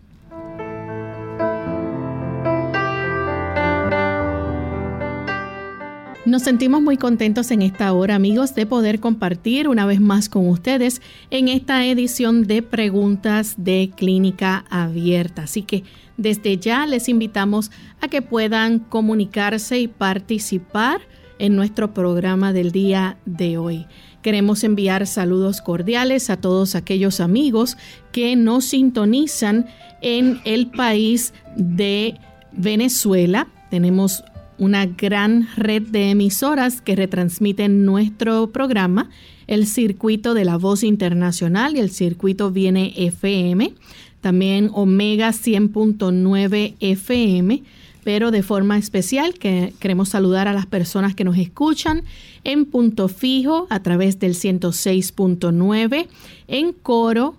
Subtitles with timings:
[6.31, 10.47] Nos sentimos muy contentos en esta hora, amigos, de poder compartir una vez más con
[10.47, 15.41] ustedes en esta edición de preguntas de Clínica Abierta.
[15.43, 15.83] Así que
[16.15, 21.01] desde ya les invitamos a que puedan comunicarse y participar
[21.37, 23.85] en nuestro programa del día de hoy.
[24.21, 27.75] Queremos enviar saludos cordiales a todos aquellos amigos
[28.13, 29.65] que nos sintonizan
[30.01, 32.17] en el país de
[32.53, 33.49] Venezuela.
[33.69, 34.23] Tenemos
[34.61, 39.09] una gran red de emisoras que retransmiten nuestro programa,
[39.47, 43.73] el circuito de la voz internacional y el circuito Viene FM,
[44.21, 47.63] también Omega 100.9 FM,
[48.03, 52.03] pero de forma especial que queremos saludar a las personas que nos escuchan
[52.43, 56.07] en punto fijo a través del 106.9,
[56.47, 57.35] en coro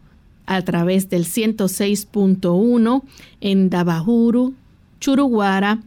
[0.47, 3.03] a través del 106.1,
[3.41, 4.55] en Dabajuru,
[4.99, 5.79] Churuguara,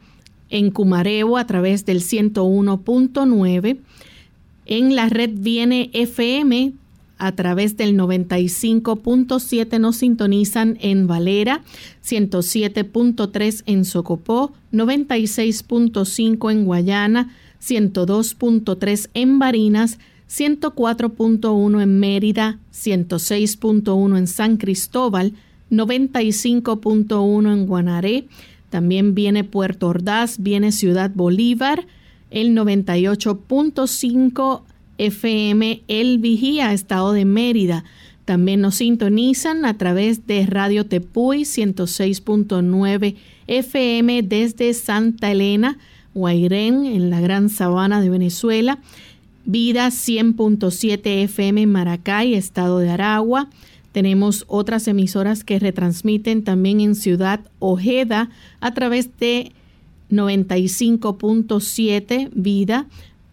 [0.50, 3.78] en Cumarebo a través del 101.9.
[4.66, 6.74] En la red Viene FM
[7.18, 11.64] a través del 95.7 nos sintonizan en Valera,
[12.04, 19.98] 107.3 en Socopó, 96.5 en Guayana, 102.3 en Barinas,
[20.30, 25.34] 104.1 en Mérida, 106.1 en San Cristóbal,
[25.72, 28.26] 95.1 en Guanaré,
[28.76, 31.88] también viene Puerto Ordaz, viene Ciudad Bolívar,
[32.30, 34.64] el 98.5
[34.98, 37.86] FM El Vigía, Estado de Mérida.
[38.26, 43.16] También nos sintonizan a través de Radio Tepuy 106.9
[43.48, 45.78] FM desde Santa Elena,
[46.14, 48.80] Guairén, en la Gran Sabana de Venezuela.
[49.46, 53.48] Vida 100.7 FM Maracay, Estado de Aragua.
[53.96, 58.30] Tenemos otras emisoras que retransmiten también en Ciudad Ojeda
[58.60, 59.54] a través de
[60.12, 62.88] 95.7 Vida,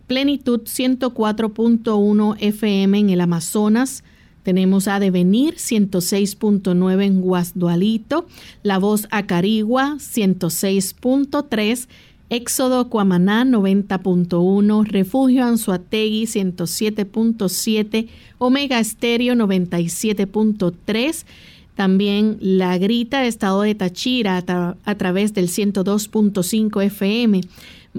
[0.06, 4.04] Plenitud 104.1 FM en el Amazonas.
[4.44, 8.28] Tenemos a Devenir 106.9 en Guasdualito,
[8.62, 11.88] La Voz Acarigua 106.3
[12.32, 18.08] Éxodo Cuamaná 90.1, Refugio Anzuategui 107.7,
[18.38, 21.26] Omega Estéreo 97.3,
[21.74, 24.42] también La Grita, Estado de Tachira
[24.82, 27.42] a, través del 102.5 FM,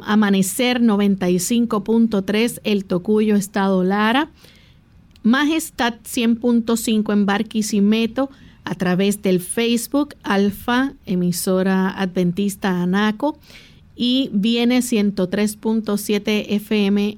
[0.01, 4.31] Amanecer 95.3, El Tocuyo, Estado Lara,
[5.21, 8.31] Majestad 100.5 en Barquisimeto,
[8.65, 13.37] a través del Facebook Alfa, emisora adventista Anaco,
[13.95, 17.17] y viene 103.7 FM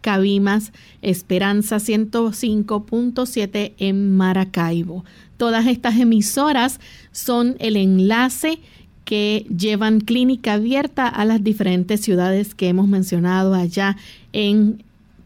[0.00, 0.72] Cabimas,
[1.02, 5.04] Esperanza 105.7 en Maracaibo.
[5.36, 6.80] Todas estas emisoras
[7.12, 8.60] son el enlace
[9.04, 13.96] que llevan clínica abierta a las diferentes ciudades que hemos mencionado allá
[14.32, 14.82] en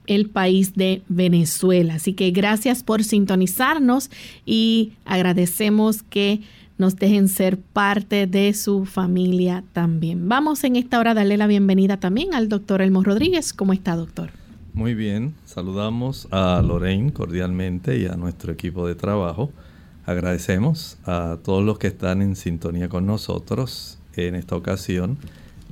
[0.06, 1.94] el país de Venezuela.
[1.94, 4.10] Así que gracias por sintonizarnos
[4.46, 6.40] y agradecemos que
[6.78, 10.28] nos dejen ser parte de su familia también.
[10.28, 13.52] Vamos en esta hora a darle la bienvenida también al doctor Elmo Rodríguez.
[13.52, 14.30] ¿Cómo está, doctor?
[14.72, 19.52] Muy bien, saludamos a Lorraine cordialmente y a nuestro equipo de trabajo.
[20.04, 25.16] Agradecemos a todos los que están en sintonía con nosotros en esta ocasión,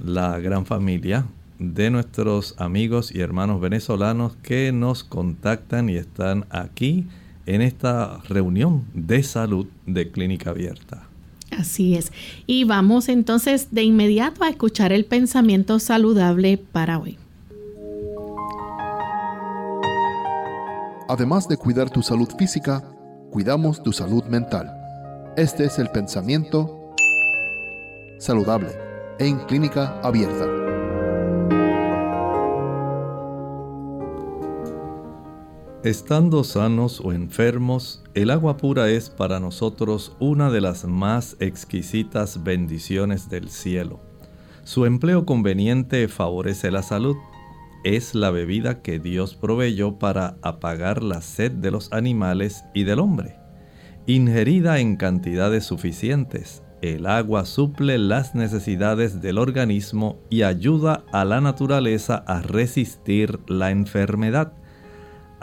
[0.03, 1.27] la gran familia
[1.59, 7.07] de nuestros amigos y hermanos venezolanos que nos contactan y están aquí
[7.47, 11.05] en esta reunión de salud de Clínica Abierta.
[11.51, 12.13] Así es.
[12.47, 17.19] Y vamos entonces de inmediato a escuchar el pensamiento saludable para hoy.
[21.09, 22.83] Además de cuidar tu salud física,
[23.31, 24.71] cuidamos tu salud mental.
[25.37, 26.95] Este es el pensamiento
[28.19, 28.69] saludable
[29.19, 30.62] en clínica abierta.
[35.85, 42.45] Estando sanos o enfermos, el agua pura es para nosotros una de las más exquisitas
[42.45, 43.99] bendiciones del cielo.
[44.63, 47.17] Su empleo conveniente favorece la salud.
[47.83, 53.01] Es la bebida que Dios proveyó para apagar la sed de los animales y del
[53.01, 53.41] hombre.
[54.07, 61.41] Ingerida en cantidades suficientes, el agua suple las necesidades del organismo y ayuda a la
[61.41, 64.53] naturaleza a resistir la enfermedad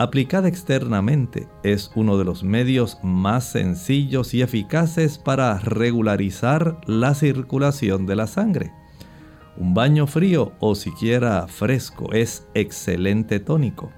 [0.00, 8.06] aplicada externamente, es uno de los medios más sencillos y eficaces para regularizar la circulación
[8.06, 8.72] de la sangre.
[9.58, 13.90] Un baño frío o siquiera fresco es excelente tónico.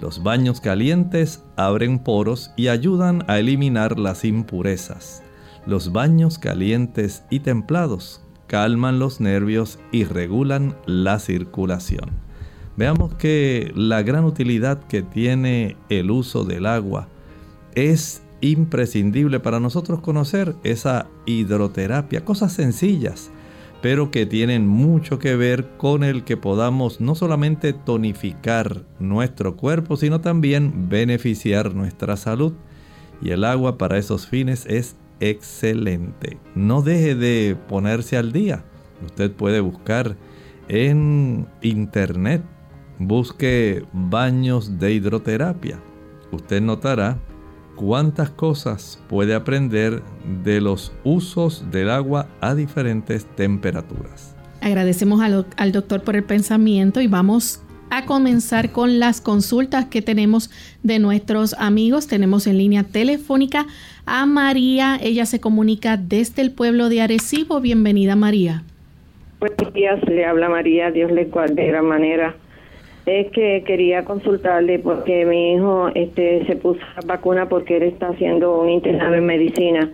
[0.00, 5.22] Los baños calientes abren poros y ayudan a eliminar las impurezas.
[5.66, 12.27] Los baños calientes y templados calman los nervios y regulan la circulación.
[12.78, 17.08] Veamos que la gran utilidad que tiene el uso del agua
[17.74, 23.32] es imprescindible para nosotros conocer esa hidroterapia, cosas sencillas,
[23.82, 29.96] pero que tienen mucho que ver con el que podamos no solamente tonificar nuestro cuerpo,
[29.96, 32.52] sino también beneficiar nuestra salud.
[33.20, 36.38] Y el agua para esos fines es excelente.
[36.54, 38.62] No deje de ponerse al día.
[39.04, 40.14] Usted puede buscar
[40.68, 42.44] en internet
[42.98, 45.78] busque baños de hidroterapia.
[46.32, 47.18] Usted notará
[47.76, 50.02] cuántas cosas puede aprender
[50.44, 54.36] de los usos del agua a diferentes temperaturas.
[54.60, 60.02] Agradecemos al, al, doctor por el pensamiento y vamos a comenzar con las consultas que
[60.02, 60.50] tenemos
[60.82, 62.08] de nuestros amigos.
[62.08, 63.66] Tenemos en línea telefónica
[64.04, 64.98] a María.
[65.00, 67.60] Ella se comunica desde el pueblo de Arecibo.
[67.60, 68.64] Bienvenida María.
[69.38, 70.90] Buenos días, le habla María.
[70.90, 72.34] Dios le guarde de gran manera
[73.08, 78.08] es que quería consultarle porque mi hijo este se puso la vacuna porque él está
[78.08, 79.90] haciendo un internado en medicina.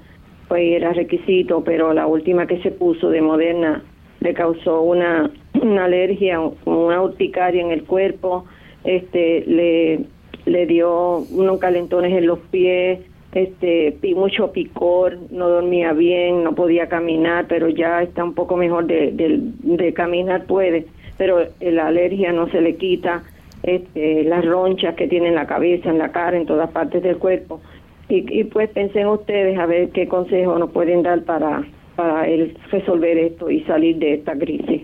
[0.49, 3.82] Pues era requisito pero la última que se puso de Moderna
[4.20, 8.46] le causó una, una alergia una urticaria en el cuerpo.
[8.84, 10.00] Este le
[10.46, 13.00] le dio unos calentones en los pies
[13.32, 18.86] este mucho picor no dormía bien no podía caminar pero ya está un poco mejor
[18.86, 23.22] de, de, de caminar puede pero la alergia no se le quita,
[23.62, 27.18] este, las ronchas que tiene en la cabeza, en la cara, en todas partes del
[27.18, 27.60] cuerpo.
[28.08, 31.66] Y, pues pensé en ustedes a ver qué consejo nos pueden dar para,
[31.96, 34.82] para él resolver esto y salir de esta crisis.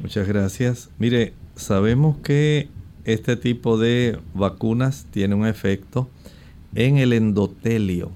[0.00, 0.90] Muchas gracias.
[0.98, 2.68] Mire, sabemos que
[3.04, 6.08] este tipo de vacunas tiene un efecto
[6.76, 8.12] en el endotelio.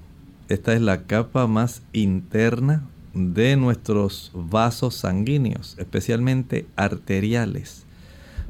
[0.47, 7.85] Esta es la capa más interna de nuestros vasos sanguíneos, especialmente arteriales.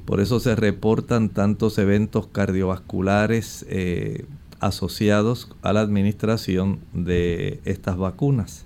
[0.06, 4.26] Por eso se reportan tantos eventos cardiovasculares eh,
[4.60, 8.66] asociados a la administración de estas vacunas.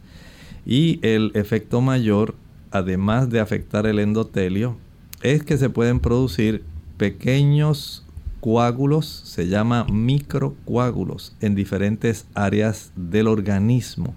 [0.66, 2.36] Y el efecto mayor,
[2.72, 4.78] además de afectar el endotelio,
[5.22, 6.64] es que se pueden producir
[6.98, 8.06] pequeños
[8.40, 14.16] coágulos, se llama microcoágulos, en diferentes áreas del organismo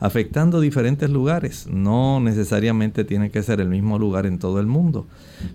[0.00, 1.66] afectando diferentes lugares.
[1.70, 5.06] No necesariamente tiene que ser el mismo lugar en todo el mundo.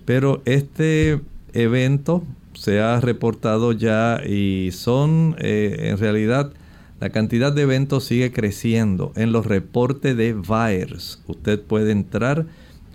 [0.05, 1.21] Pero este
[1.53, 6.51] evento se ha reportado ya y son eh, en realidad
[6.99, 11.23] la cantidad de eventos sigue creciendo en los reportes de VAERS.
[11.25, 12.45] Usted puede entrar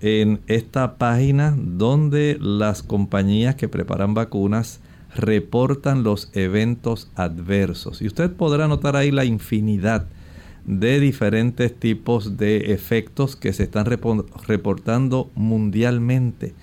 [0.01, 4.81] en esta página donde las compañías que preparan vacunas
[5.17, 8.01] reportan los eventos adversos.
[8.01, 10.07] Y usted podrá notar ahí la infinidad
[10.67, 16.55] de diferentes tipos de efectos que se están reportando mundialmente.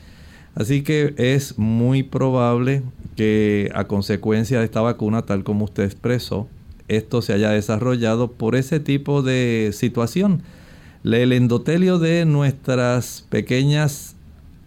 [0.56, 2.84] Así que es muy probable
[3.16, 6.48] que a consecuencia de esta vacuna, tal como usted expresó,
[6.90, 10.44] esto se haya desarrollado por ese tipo de situación.
[11.04, 14.16] El endotelio de nuestras pequeñas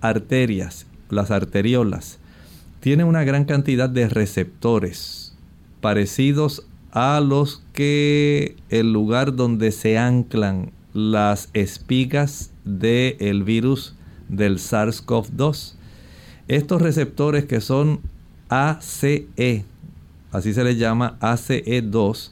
[0.00, 2.18] arterias, las arteriolas,
[2.80, 5.34] tiene una gran cantidad de receptores
[5.80, 13.94] parecidos a los que el lugar donde se anclan las espigas del virus
[14.30, 15.74] del SARS-CoV-2.
[16.48, 18.00] Estos receptores que son
[18.48, 19.26] ACE,
[20.32, 22.30] así se les llama ACE2,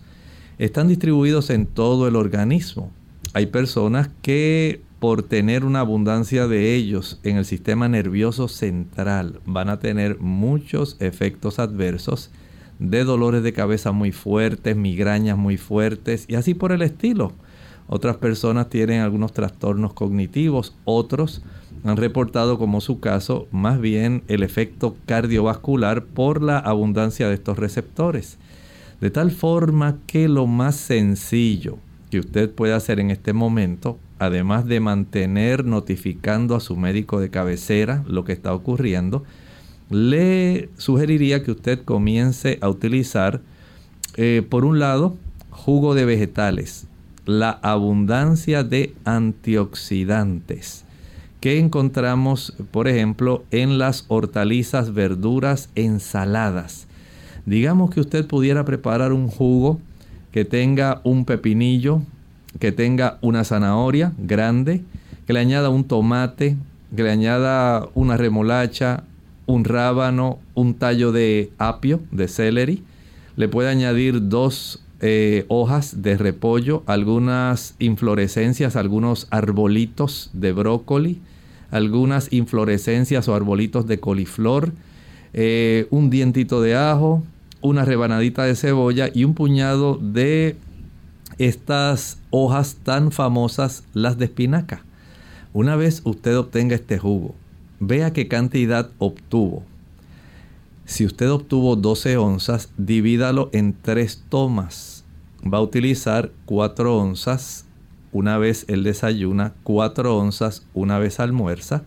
[0.56, 2.90] están distribuidos en todo el organismo.
[3.34, 9.68] Hay personas que por tener una abundancia de ellos en el sistema nervioso central van
[9.68, 12.30] a tener muchos efectos adversos
[12.78, 17.32] de dolores de cabeza muy fuertes, migrañas muy fuertes y así por el estilo.
[17.86, 21.42] Otras personas tienen algunos trastornos cognitivos, otros
[21.84, 27.58] han reportado como su caso más bien el efecto cardiovascular por la abundancia de estos
[27.58, 28.38] receptores.
[29.00, 31.76] De tal forma que lo más sencillo
[32.10, 37.28] que usted puede hacer en este momento, además de mantener notificando a su médico de
[37.28, 39.24] cabecera lo que está ocurriendo,
[39.90, 43.40] le sugeriría que usted comience a utilizar,
[44.16, 45.16] eh, por un lado,
[45.50, 46.86] jugo de vegetales,
[47.26, 50.84] la abundancia de antioxidantes
[51.44, 56.86] que encontramos, por ejemplo, en las hortalizas, verduras, ensaladas.
[57.44, 59.78] Digamos que usted pudiera preparar un jugo
[60.32, 62.00] que tenga un pepinillo,
[62.60, 64.84] que tenga una zanahoria grande,
[65.26, 66.56] que le añada un tomate,
[66.96, 69.04] que le añada una remolacha,
[69.46, 72.82] un rábano, un tallo de apio, de celery.
[73.36, 81.20] Le puede añadir dos eh, hojas de repollo, algunas inflorescencias, algunos arbolitos de brócoli,
[81.70, 84.72] algunas inflorescencias o arbolitos de coliflor,
[85.32, 87.22] eh, un dientito de ajo,
[87.60, 90.56] una rebanadita de cebolla y un puñado de
[91.38, 94.84] estas hojas tan famosas, las de espinaca.
[95.52, 97.34] Una vez usted obtenga este jugo,
[97.80, 99.64] vea qué cantidad obtuvo.
[100.86, 105.04] Si usted obtuvo 12 onzas, divídalo en tres tomas.
[105.42, 107.66] Va a utilizar 4 onzas
[108.12, 111.84] una vez el desayuna, 4 onzas una vez almuerza,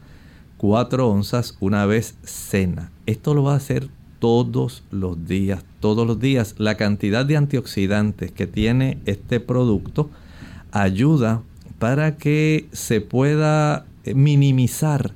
[0.57, 2.91] 4 onzas una vez cena.
[3.05, 3.89] Esto lo va a hacer
[4.19, 6.55] todos los días, todos los días.
[6.57, 10.09] La cantidad de antioxidantes que tiene este producto
[10.71, 11.41] ayuda
[11.79, 15.13] para que se pueda minimizar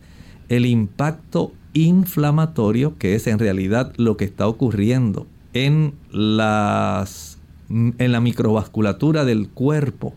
[0.51, 7.39] el impacto inflamatorio que es en realidad lo que está ocurriendo en las
[7.69, 10.13] en la microvasculatura del cuerpo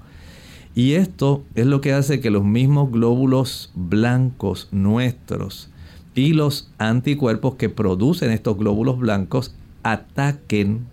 [0.75, 5.71] y esto es lo que hace que los mismos glóbulos blancos nuestros
[6.17, 10.87] y los anticuerpos que producen estos glóbulos blancos ataquen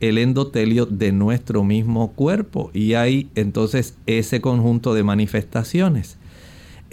[0.00, 2.70] el endotelio de nuestro mismo cuerpo.
[2.74, 6.18] Y hay entonces ese conjunto de manifestaciones.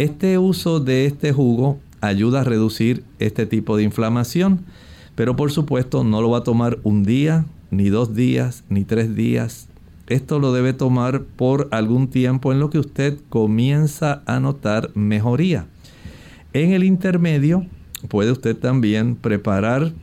[0.01, 4.65] Este uso de este jugo ayuda a reducir este tipo de inflamación,
[5.13, 9.13] pero por supuesto no lo va a tomar un día, ni dos días, ni tres
[9.13, 9.67] días,
[10.07, 15.67] esto lo debe tomar por algún tiempo en lo que usted comienza a notar mejoría.
[16.53, 17.67] En el intermedio
[18.07, 19.93] puede usted también preparar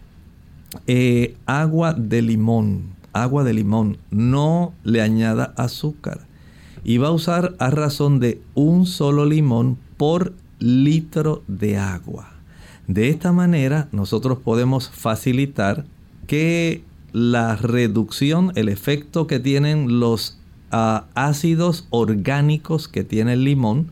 [0.86, 2.94] eh, agua de limón.
[3.12, 3.98] Agua de limón.
[4.12, 6.28] No le añada azúcar.
[6.84, 12.32] Y va a usar a razón de un solo limón por litro de agua.
[12.86, 15.84] De esta manera nosotros podemos facilitar
[16.26, 20.38] que la reducción, el efecto que tienen los
[20.70, 23.88] ah, ácidos orgánicos que tiene el limón,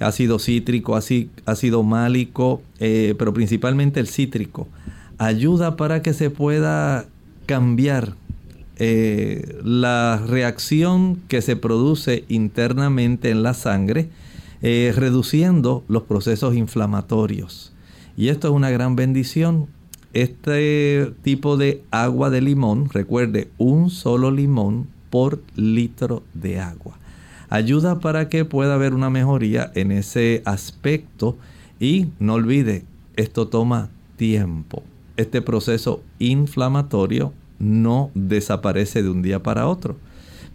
[0.00, 4.68] ácido cítrico, ácido málico, eh, pero principalmente el cítrico,
[5.18, 7.06] ayuda para que se pueda
[7.46, 8.14] cambiar
[8.76, 14.08] eh, la reacción que se produce internamente en la sangre,
[14.62, 17.72] eh, reduciendo los procesos inflamatorios.
[18.16, 19.68] Y esto es una gran bendición
[20.14, 26.98] este tipo de agua de limón, recuerde, un solo limón por litro de agua.
[27.50, 31.36] Ayuda para que pueda haber una mejoría en ese aspecto
[31.78, 32.84] y no olvide,
[33.16, 34.82] esto toma tiempo.
[35.16, 39.96] Este proceso inflamatorio no desaparece de un día para otro.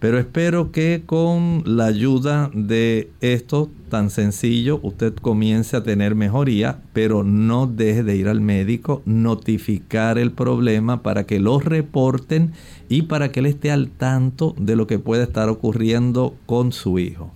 [0.03, 6.81] Pero espero que con la ayuda de esto tan sencillo usted comience a tener mejoría,
[6.91, 12.51] pero no deje de ir al médico, notificar el problema para que lo reporten
[12.89, 16.99] y para que él esté al tanto de lo que puede estar ocurriendo con su
[16.99, 17.31] hijo.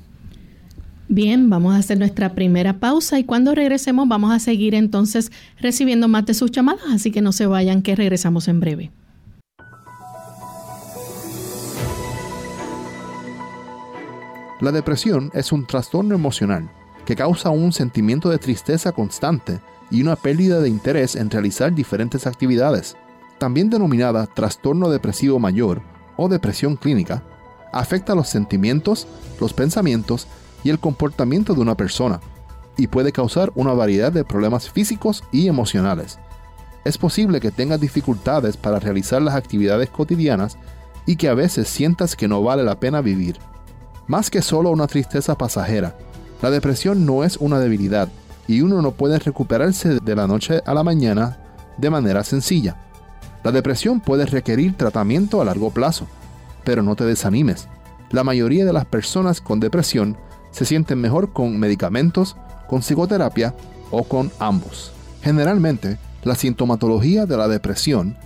[1.07, 5.31] Bien, vamos a hacer nuestra primera pausa y cuando regresemos vamos a seguir entonces
[5.61, 8.91] recibiendo más de sus llamadas, así que no se vayan que regresamos en breve.
[14.59, 16.69] La depresión es un trastorno emocional
[17.05, 19.61] que causa un sentimiento de tristeza constante
[19.91, 22.97] y una pérdida de interés en realizar diferentes actividades.
[23.37, 25.81] También denominada trastorno depresivo mayor
[26.17, 27.23] o depresión clínica,
[27.71, 29.07] afecta los sentimientos,
[29.39, 30.27] los pensamientos
[30.63, 32.19] y el comportamiento de una persona
[32.77, 36.19] y puede causar una variedad de problemas físicos y emocionales.
[36.83, 40.57] Es posible que tengas dificultades para realizar las actividades cotidianas
[41.05, 43.37] y que a veces sientas que no vale la pena vivir.
[44.07, 45.95] Más que solo una tristeza pasajera,
[46.41, 48.07] la depresión no es una debilidad
[48.47, 51.37] y uno no puede recuperarse de la noche a la mañana
[51.77, 52.77] de manera sencilla.
[53.43, 56.07] La depresión puede requerir tratamiento a largo plazo,
[56.63, 57.67] pero no te desanimes.
[58.11, 60.17] La mayoría de las personas con depresión
[60.51, 62.37] se sienten mejor con medicamentos,
[62.67, 63.53] con psicoterapia
[63.91, 64.93] o con ambos.
[65.21, 68.17] Generalmente, la sintomatología de la depresión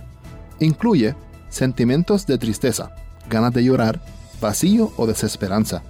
[0.60, 1.16] incluye
[1.48, 2.92] sentimientos de tristeza,
[3.28, 4.00] ganas de llorar,
[4.42, 5.82] vacío o desesperanza,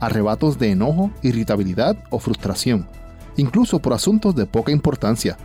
[0.00, 2.88] arrebatos de enojo, irritabilidad o frustración,
[3.36, 5.38] incluso por asuntos de poca importancia,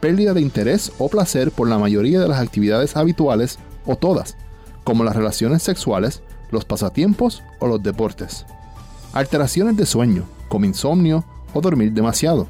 [0.00, 4.38] pérdida de interés o placer por la mayoría de las actividades habituales o todas,
[4.84, 8.46] como las relaciones sexuales, los pasatiempos o los deportes.
[9.12, 12.48] Alteraciones de sueño, como insomnio o dormir demasiado.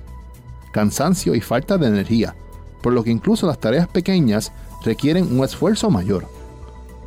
[0.73, 2.37] Cansancio y falta de energía,
[2.83, 4.53] por lo que incluso las tareas pequeñas
[4.85, 6.36] requieren un esfuerzo mayor.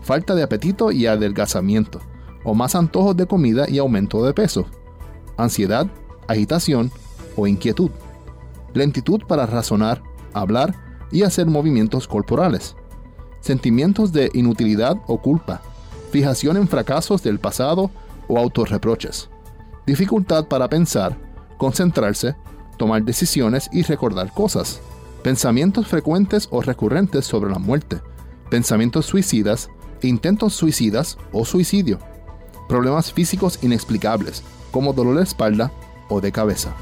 [0.10, 2.02] Falta de apetito y adelgazamiento,
[2.44, 4.66] o más antojos de comida y aumento de peso.
[5.38, 5.86] Ansiedad,
[6.28, 6.92] agitación
[7.36, 7.92] o inquietud.
[8.74, 10.02] Lentitud para razonar,
[10.34, 10.74] hablar
[11.12, 12.76] y hacer movimientos corporales.
[13.42, 15.62] Sentimientos de inutilidad o culpa.
[16.10, 17.92] Fijación en fracasos del pasado
[18.28, 19.30] o autorreproches.
[19.86, 21.20] Dificultad para pensar,
[21.60, 22.36] concentrarse,
[22.78, 24.82] tomar decisiones y recordar cosas.
[25.22, 28.02] Pensamientos frecuentes o recurrentes sobre la muerte.
[28.50, 29.70] Pensamientos suicidas,
[30.08, 32.00] intentos suicidas o suicidio
[32.70, 35.74] problemas físicos inexplicables, como dolor de espalda
[36.08, 36.74] o de cabeza.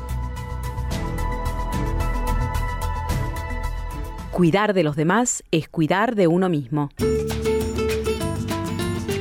[4.31, 6.91] Cuidar de los demás es cuidar de uno mismo.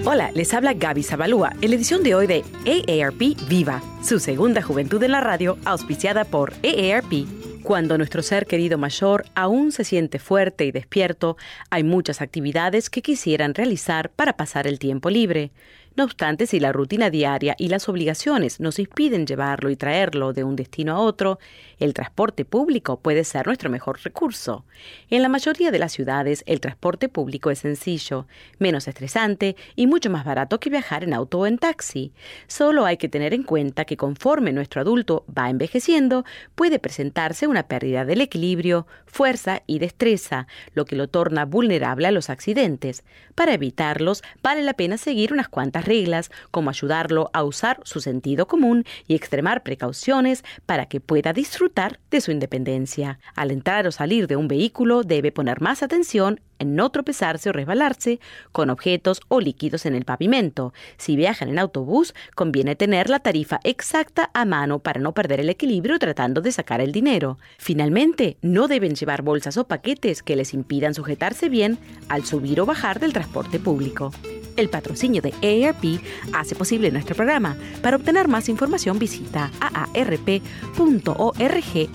[0.04, 4.60] Hola, les habla Gaby Zabalúa en la edición de hoy de AARP Viva, su segunda
[4.60, 7.45] juventud en la radio, auspiciada por AARP.
[7.66, 11.36] Cuando nuestro ser querido mayor aún se siente fuerte y despierto,
[11.68, 15.50] hay muchas actividades que quisieran realizar para pasar el tiempo libre.
[15.96, 20.44] No obstante, si la rutina diaria y las obligaciones nos impiden llevarlo y traerlo de
[20.44, 21.38] un destino a otro,
[21.78, 24.66] el transporte público puede ser nuestro mejor recurso.
[25.08, 28.26] En la mayoría de las ciudades, el transporte público es sencillo,
[28.58, 32.12] menos estresante y mucho más barato que viajar en auto o en taxi.
[32.46, 37.68] Solo hay que tener en cuenta que conforme nuestro adulto va envejeciendo, puede presentarse una
[37.68, 43.02] pérdida del equilibrio, fuerza y destreza, lo que lo torna vulnerable a los accidentes.
[43.34, 48.46] Para evitarlos, vale la pena seguir unas cuantas reglas, como ayudarlo a usar su sentido
[48.46, 53.18] común y extremar precauciones para que pueda disfrutar de su independencia.
[53.34, 57.52] Al entrar o salir de un vehículo debe poner más atención en no tropezarse o
[57.52, 58.20] resbalarse
[58.52, 60.72] con objetos o líquidos en el pavimento.
[60.96, 65.50] Si viajan en autobús, conviene tener la tarifa exacta a mano para no perder el
[65.50, 67.38] equilibrio tratando de sacar el dinero.
[67.58, 72.66] Finalmente, no deben llevar bolsas o paquetes que les impidan sujetarse bien al subir o
[72.66, 74.12] bajar del transporte público.
[74.56, 76.00] El patrocinio de AARP
[76.32, 77.56] hace posible nuestro programa.
[77.82, 80.40] Para obtener más información visita aarp.org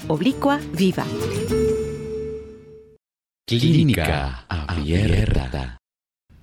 [0.08, 1.06] oblicua viva.
[3.60, 5.78] Clínica Abierta.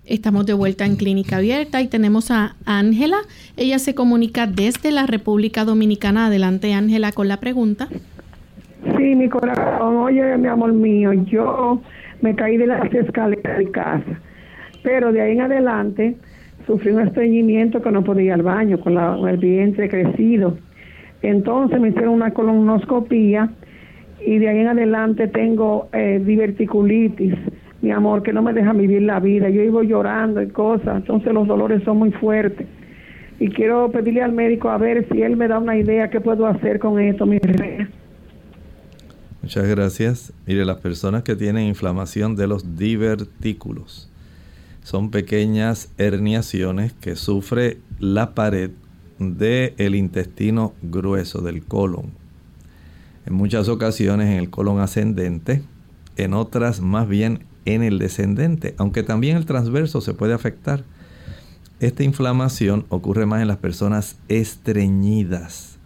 [0.04, 3.16] Estamos de vuelta en Clínica Abierta y tenemos a Ángela.
[3.56, 6.26] Ella se comunica desde la República Dominicana.
[6.26, 7.88] Adelante, Ángela, con la pregunta.
[8.98, 9.96] Sí, mi corazón.
[9.96, 11.80] Oye, mi amor mío, yo
[12.20, 14.20] me caí de las escaleras de casa,
[14.82, 16.14] pero de ahí en adelante
[16.66, 20.58] sufrí un estreñimiento que no podía ir al baño con, con el vientre crecido.
[21.22, 23.50] Entonces me hicieron una colonoscopía
[24.24, 27.34] y de ahí en adelante tengo eh, diverticulitis,
[27.80, 29.48] mi amor, que no me deja vivir la vida.
[29.48, 32.66] Yo vivo llorando y cosas, entonces los dolores son muy fuertes.
[33.40, 36.46] Y quiero pedirle al médico a ver si él me da una idea qué puedo
[36.46, 37.88] hacer con esto, mi reina.
[39.40, 40.32] Muchas gracias.
[40.46, 44.10] Mire, las personas que tienen inflamación de los divertículos
[44.82, 48.70] son pequeñas herniaciones que sufre la pared
[49.18, 52.17] del intestino grueso del colon
[53.28, 55.62] en muchas ocasiones en el colon ascendente,
[56.16, 60.82] en otras más bien en el descendente, aunque también el transverso se puede afectar.
[61.78, 65.76] Esta inflamación ocurre más en las personas estreñidas,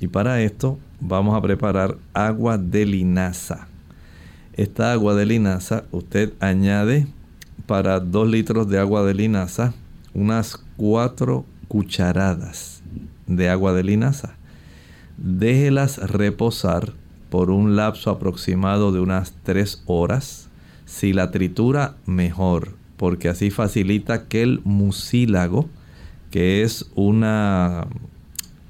[0.00, 3.66] Y para esto vamos a preparar agua de linaza.
[4.54, 7.06] Esta agua de linaza usted añade
[7.66, 9.74] para 2 litros de agua de linaza
[10.14, 12.82] unas 4 cucharadas
[13.26, 14.37] de agua de linaza.
[15.18, 16.92] Déjelas reposar
[17.28, 20.48] por un lapso aproximado de unas 3 horas.
[20.84, 25.68] Si la tritura, mejor, porque así facilita que el mucílago,
[26.30, 27.88] que es una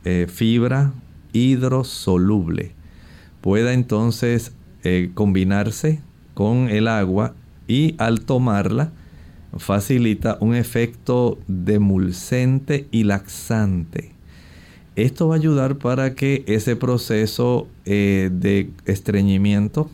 [0.05, 0.93] eh, fibra
[1.35, 2.73] hidrosoluble,
[3.43, 4.53] pueda entonces
[4.85, 6.01] eh, combinarse
[6.33, 7.35] con el agua
[7.67, 8.91] y al tomarla
[9.57, 14.17] facilita un efecto demulcente y laxante.
[14.99, 19.89] Esto va a ayudar para que ese proceso eh, de estreñimiento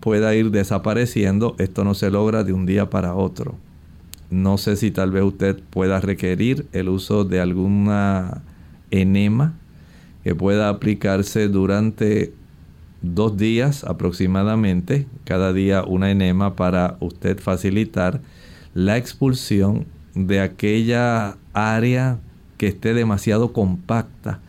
[0.00, 1.54] pueda ir desapareciendo.
[1.58, 3.56] Esto no se logra de un día para otro.
[4.30, 8.40] No sé si tal vez usted pueda requerir el uso de alguna
[8.90, 9.52] enema
[10.24, 12.32] que pueda aplicarse durante
[13.02, 18.22] dos días aproximadamente, cada día una enema para usted facilitar
[18.72, 19.84] la expulsión
[20.14, 22.18] de aquella área
[22.58, 24.40] que esté demasiado compacta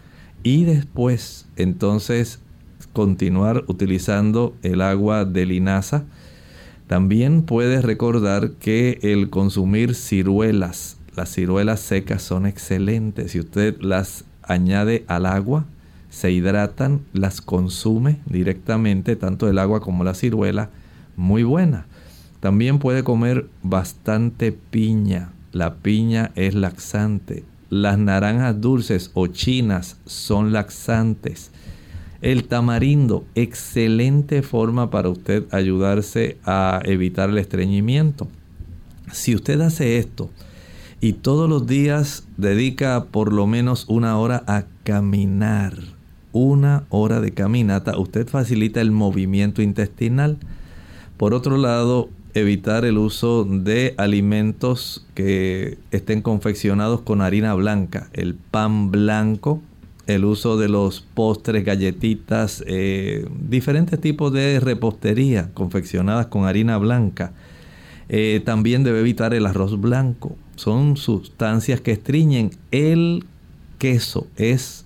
[0.43, 2.39] y después entonces
[2.91, 6.03] continuar utilizando el agua de linaza.
[6.87, 13.31] También puede recordar que el consumir ciruelas, las ciruelas secas son excelentes.
[13.31, 15.65] Si usted las añade al agua,
[16.09, 20.71] se hidratan, las consume directamente, tanto el agua como la ciruela,
[21.15, 21.85] muy buena.
[22.39, 25.29] También puede comer bastante piña.
[25.51, 27.43] La piña es laxante.
[27.69, 31.51] Las naranjas dulces o chinas son laxantes.
[32.21, 38.27] El tamarindo, excelente forma para usted ayudarse a evitar el estreñimiento.
[39.11, 40.29] Si usted hace esto
[40.99, 45.75] y todos los días dedica por lo menos una hora a caminar,
[46.31, 50.37] una hora de caminata, usted facilita el movimiento intestinal.
[51.17, 58.35] Por otro lado, evitar el uso de alimentos que estén confeccionados con harina blanca, el
[58.35, 59.61] pan blanco,
[60.07, 67.31] el uso de los postres, galletitas, eh, diferentes tipos de repostería confeccionadas con harina blanca.
[68.09, 70.35] Eh, también debe evitar el arroz blanco.
[70.55, 72.51] Son sustancias que estriñen.
[72.71, 73.25] El
[73.77, 74.85] queso es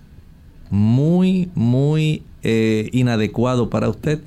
[0.69, 4.19] muy, muy eh, inadecuado para usted.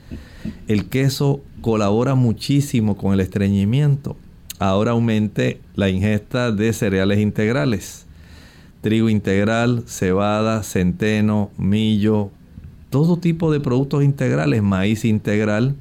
[0.67, 4.17] El queso colabora muchísimo con el estreñimiento.
[4.61, 8.07] Ahora aumente la ingesta de cereales integrales.
[8.83, 12.31] Trigo integral, cebada, centeno, millo,
[12.89, 15.75] todo tipo de productos integrales, maíz integral.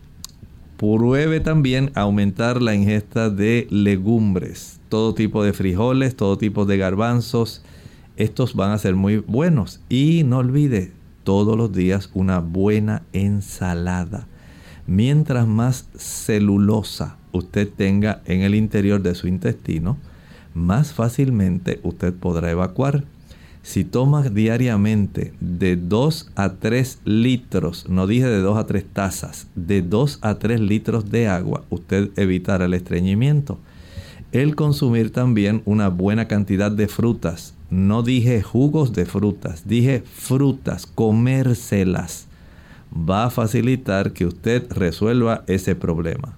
[0.77, 7.61] Pruebe también aumentar la ingesta de legumbres, todo tipo de frijoles, todo tipo de garbanzos.
[8.17, 9.81] Estos van a ser muy buenos.
[9.87, 10.93] Y no olvide,
[11.23, 14.27] todos los días una buena ensalada
[14.87, 19.97] mientras más celulosa usted tenga en el interior de su intestino,
[20.53, 23.03] más fácilmente usted podrá evacuar.
[23.61, 29.47] Si toma diariamente de 2 a 3 litros, no dije de 2 a 3 tazas,
[29.55, 33.57] de 2 a 3 litros de agua, usted evitará el estreñimiento.
[34.31, 37.55] El consumir también una buena cantidad de frutas.
[37.71, 42.27] No dije jugos de frutas, dije frutas, comérselas
[42.95, 46.37] va a facilitar que usted resuelva ese problema.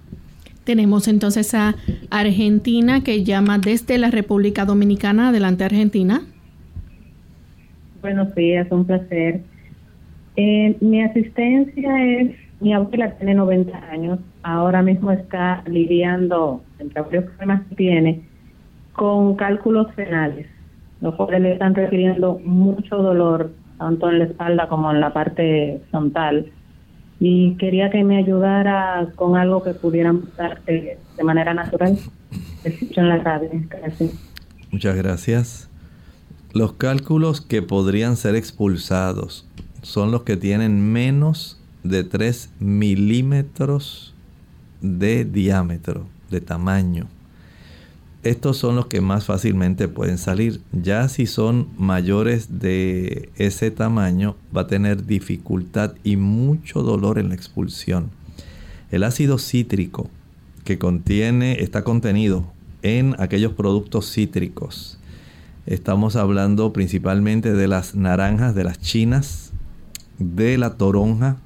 [0.64, 1.76] Tenemos entonces a
[2.10, 5.28] Argentina que llama desde la República Dominicana.
[5.28, 6.22] Adelante, Argentina.
[8.02, 9.40] Buenos días, un placer.
[10.36, 17.24] Eh, mi asistencia es, mi abuela tiene 90 años, ahora mismo está lidiando, entre varios
[17.24, 18.20] problemas que tiene,
[18.92, 20.46] con cálculos renales,
[21.00, 25.80] los cuales le están requiriendo mucho dolor tanto en la espalda como en la parte
[25.90, 26.52] frontal.
[27.20, 31.98] Y quería que me ayudara con algo que pudieran darte de manera natural.
[32.64, 33.50] en la radio.
[34.70, 35.70] Muchas gracias.
[36.52, 39.46] Los cálculos que podrían ser expulsados
[39.82, 44.14] son los que tienen menos de 3 milímetros
[44.80, 47.06] de diámetro, de tamaño.
[48.24, 50.60] Estos son los que más fácilmente pueden salir.
[50.72, 57.28] Ya si son mayores de ese tamaño, va a tener dificultad y mucho dolor en
[57.28, 58.10] la expulsión.
[58.90, 60.10] El ácido cítrico
[60.64, 62.44] que contiene, está contenido
[62.82, 64.98] en aquellos productos cítricos.
[65.64, 69.52] Estamos hablando principalmente de las naranjas, de las chinas,
[70.18, 71.36] de la toronja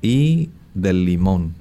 [0.00, 1.54] y del limón.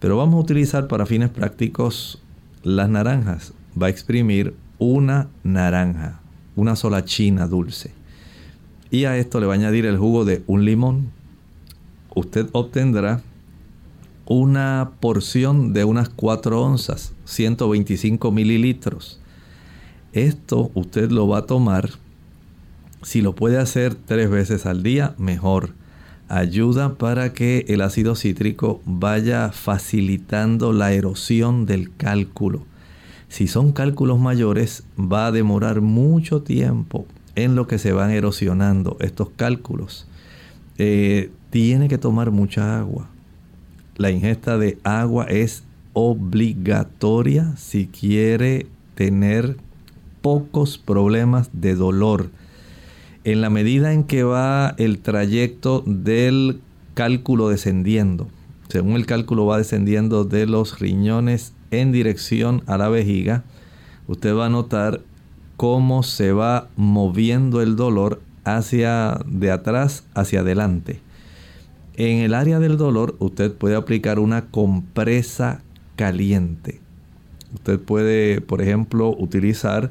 [0.00, 2.22] Pero vamos a utilizar para fines prácticos
[2.62, 6.20] las naranjas va a exprimir una naranja,
[6.56, 7.92] una sola china dulce.
[8.90, 11.10] y a esto le va a añadir el jugo de un limón,
[12.14, 13.22] usted obtendrá
[14.26, 19.20] una porción de unas 4 onzas, 125 mililitros.
[20.12, 21.90] Esto usted lo va a tomar,
[23.02, 25.70] si lo puede hacer tres veces al día, mejor.
[26.28, 32.66] Ayuda para que el ácido cítrico vaya facilitando la erosión del cálculo.
[33.30, 38.98] Si son cálculos mayores, va a demorar mucho tiempo en lo que se van erosionando
[39.00, 40.06] estos cálculos.
[40.76, 43.08] Eh, tiene que tomar mucha agua
[44.00, 45.62] la ingesta de agua es
[45.92, 49.58] obligatoria si quiere tener
[50.22, 52.30] pocos problemas de dolor.
[53.24, 56.62] En la medida en que va el trayecto del
[56.94, 58.28] cálculo descendiendo,
[58.70, 63.44] según el cálculo va descendiendo de los riñones en dirección a la vejiga,
[64.06, 65.00] usted va a notar
[65.56, 71.00] cómo se va moviendo el dolor hacia de atrás hacia adelante.
[71.94, 75.62] En el área del dolor usted puede aplicar una compresa
[75.96, 76.80] caliente.
[77.54, 79.90] Usted puede, por ejemplo, utilizar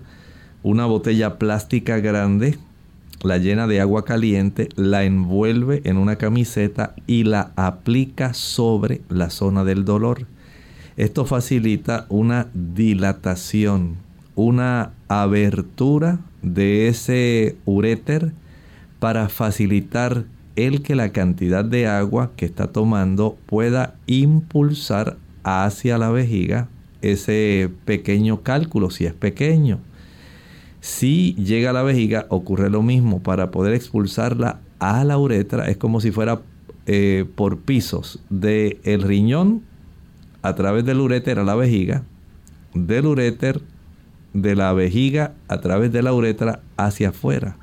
[0.64, 2.58] una botella plástica grande,
[3.22, 9.30] la llena de agua caliente, la envuelve en una camiseta y la aplica sobre la
[9.30, 10.26] zona del dolor.
[11.00, 13.96] Esto facilita una dilatación,
[14.36, 18.34] una abertura de ese uréter
[19.00, 20.26] para facilitar
[20.58, 26.68] el que la cantidad de agua que está tomando pueda impulsar hacia la vejiga
[27.02, 29.80] ese pequeño cálculo, si es pequeño.
[30.82, 33.24] Si llega a la vejiga, ocurre lo mismo.
[33.24, 36.42] Para poder expulsarla a la uretra es como si fuera
[36.88, 39.69] eh, por pisos del el riñón
[40.42, 42.04] a través del uréter a la vejiga,
[42.74, 43.62] del uréter
[44.34, 47.58] de la vejiga a través de la uretra hacia afuera.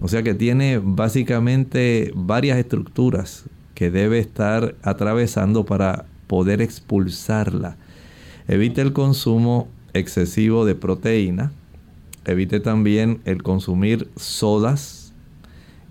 [0.00, 7.76] O sea que tiene básicamente varias estructuras que debe estar atravesando para poder expulsarla.
[8.48, 11.52] Evite el consumo excesivo de proteína.
[12.24, 15.12] Evite también el consumir sodas,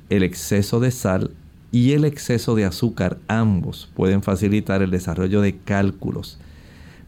[0.10, 1.32] el exceso de sal
[1.76, 3.18] y el exceso de azúcar.
[3.28, 6.38] Ambos pueden facilitar el desarrollo de cálculos.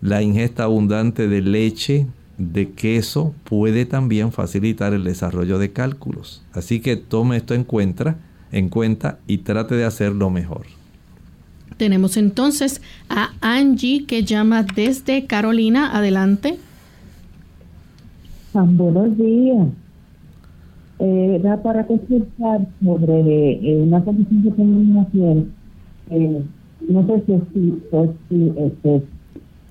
[0.02, 2.06] La ingesta abundante de leche,
[2.38, 6.44] de queso puede también facilitar el desarrollo de cálculos.
[6.52, 8.18] Así que tome esto en cuenta,
[8.52, 10.66] en cuenta y trate de hacerlo mejor.
[11.78, 15.96] Tenemos entonces a Angie que llama desde Carolina.
[15.96, 16.60] Adelante.
[18.52, 19.68] Buenos días.
[21.00, 26.48] Eh, era para consultar sobre eh, una condición que tengo en
[26.90, 27.42] no sé si, es
[28.30, 28.52] si,
[28.84, 29.02] si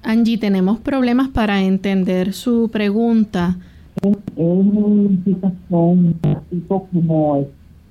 [0.03, 3.57] Angie, tenemos problemas para entender su pregunta.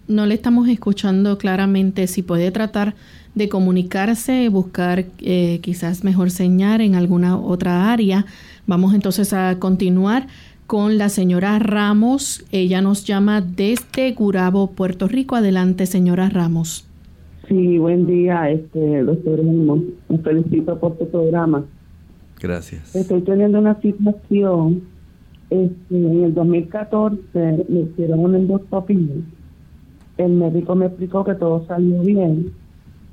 [0.07, 2.07] No le estamos escuchando claramente.
[2.07, 2.93] Si puede tratar
[3.33, 8.25] de comunicarse, buscar eh, quizás mejor señal en alguna otra área.
[8.67, 10.27] Vamos entonces a continuar
[10.67, 12.45] con la señora Ramos.
[12.51, 15.35] Ella nos llama desde Gurabo, Puerto Rico.
[15.35, 16.87] Adelante, señora Ramos.
[17.47, 19.43] Sí, buen día, este doctor.
[19.43, 21.63] Me felicito por tu programa.
[22.41, 22.95] Gracias.
[22.95, 24.83] Estoy teniendo una situación.
[25.49, 28.97] Este, en el 2014 me hicieron un endoscopia.
[30.17, 32.51] El médico me explicó que todo salió bien.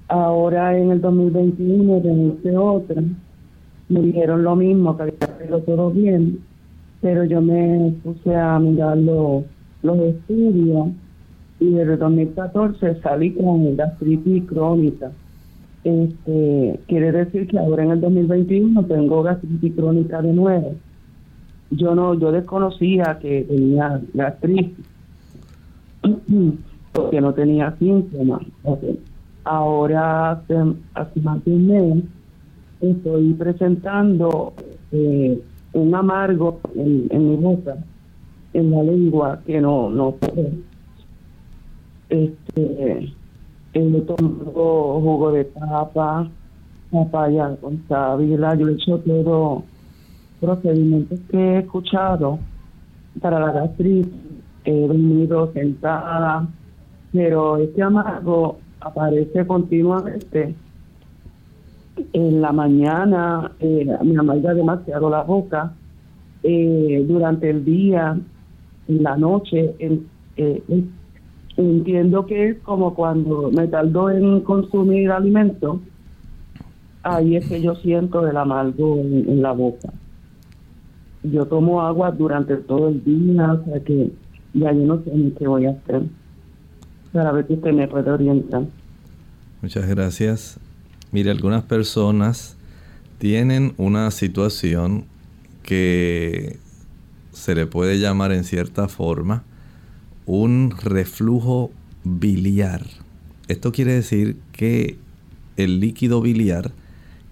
[0.08, 3.02] Ahora en el 2021 me hice otra.
[3.88, 6.38] Me dijeron lo mismo, que había salido todo bien.
[7.02, 9.44] Pero yo me puse a mirar los
[9.98, 10.88] estudios
[11.60, 15.12] y desde el 2014 salí con gastritis crónica
[15.84, 20.74] este, quiere decir que ahora en el 2021 tengo gastritis crónica de nuevo.
[21.70, 24.86] Yo no, yo desconocía que tenía gastritis
[26.92, 28.42] porque no tenía síntomas.
[29.44, 30.54] Ahora, hace,
[31.20, 32.04] más de un mes,
[32.80, 34.52] estoy presentando
[34.92, 35.40] eh,
[35.72, 37.76] un amargo en, mi boca,
[38.52, 40.16] en la lengua, que no, no.
[42.08, 43.12] Este,
[43.72, 46.28] él tomó jugo de papa,
[46.90, 49.64] papaya con sábila, yo he hecho todo
[50.40, 52.38] procedimientos que he escuchado
[53.20, 54.12] para la gastritis,
[54.64, 56.46] he venido sentada,
[57.12, 60.54] pero este amargo aparece continuamente.
[62.12, 65.74] En la mañana eh, me amarga demasiado la boca,
[66.42, 68.18] eh, durante el día,
[68.88, 70.62] en la noche, el, eh,
[71.56, 75.80] entiendo que es como cuando me tardó en consumir alimento,
[77.02, 79.92] ahí es que yo siento el amargo en, la boca.
[81.22, 84.10] Yo tomo agua durante todo el día, o sea que
[84.54, 86.02] ya no sé ni qué voy a hacer.
[87.12, 88.64] para ver si usted me puede orientar.
[89.60, 90.58] Muchas gracias.
[91.12, 92.56] Mire, algunas personas
[93.18, 95.04] tienen una situación
[95.62, 96.58] que
[97.32, 99.44] se le puede llamar en cierta forma
[100.24, 101.70] un reflujo
[102.02, 102.86] biliar.
[103.48, 104.96] Esto quiere decir que
[105.58, 106.72] el líquido biliar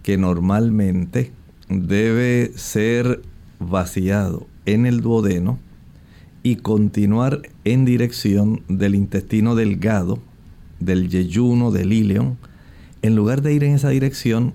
[0.02, 1.32] que normalmente
[1.70, 3.22] debe ser
[3.60, 5.58] vaciado en el duodeno
[6.42, 10.18] y continuar en dirección del intestino delgado,
[10.80, 12.36] del yeyuno, del ileón,
[13.02, 14.54] en lugar de ir en esa dirección,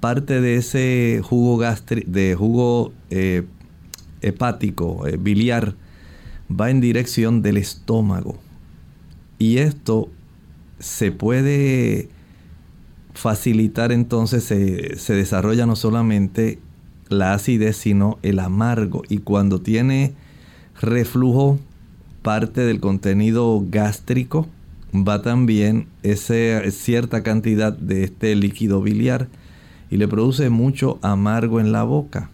[0.00, 3.44] parte de ese jugo de jugo eh,
[4.20, 5.74] hepático, eh, biliar,
[6.48, 8.38] va en dirección del estómago.
[9.38, 10.10] Y esto
[10.78, 12.08] se puede
[13.14, 16.58] facilitar entonces, se, desarrolla no solamente
[17.08, 19.02] la acidez, sino el amargo.
[19.08, 20.12] Y cuando tiene
[20.80, 21.58] reflujo,
[22.22, 24.48] parte del contenido gástrico,
[24.94, 29.28] va también esa cierta cantidad de este líquido biliar
[29.90, 32.30] y le produce mucho amargo en la boca.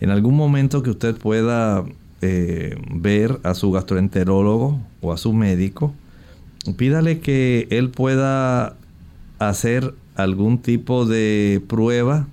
[0.00, 1.84] En algún momento que usted pueda
[2.20, 5.94] eh, ver a su gastroenterólogo o a su médico,
[6.76, 8.76] pídale que él pueda
[9.38, 12.26] hacer algún tipo de prueba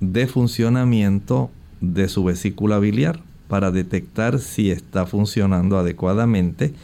[0.00, 6.74] de funcionamiento de su vesícula biliar para detectar si está funcionando adecuadamente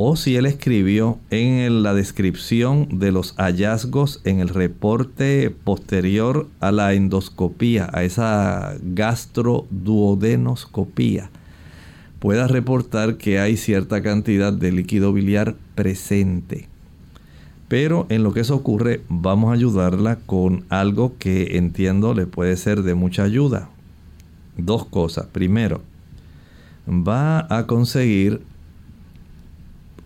[0.00, 6.70] o si él escribió en la descripción de los hallazgos en el reporte posterior a
[6.70, 11.30] la endoscopía, a esa gastroduodenoscopía,
[12.20, 16.68] pueda reportar que hay cierta cantidad de líquido biliar presente.
[17.66, 22.56] Pero en lo que eso ocurre, vamos a ayudarla con algo que entiendo le puede
[22.56, 23.68] ser de mucha ayuda.
[24.56, 25.26] Dos cosas.
[25.26, 25.80] Primero,
[26.86, 28.42] va a conseguir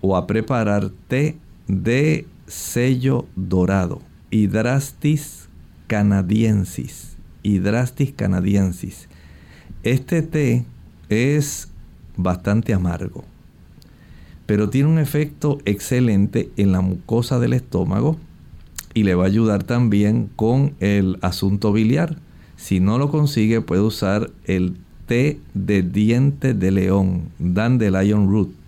[0.02, 1.38] o a preparar té
[1.68, 5.48] de sello dorado, Hydrastis
[5.86, 7.16] canadiensis.
[7.42, 9.08] Hydrastis canadiensis.
[9.82, 10.64] Este té
[11.08, 11.68] es
[12.16, 13.24] bastante amargo,
[14.46, 18.18] pero tiene un efecto excelente en la mucosa del estómago
[18.94, 22.18] y le va a ayudar también con el asunto biliar.
[22.56, 28.61] Si no lo consigue, puede usar el té de diente de león, dandelion root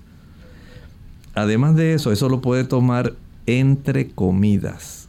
[1.35, 3.15] Además de eso, eso lo puede tomar
[3.47, 5.09] entre comidas.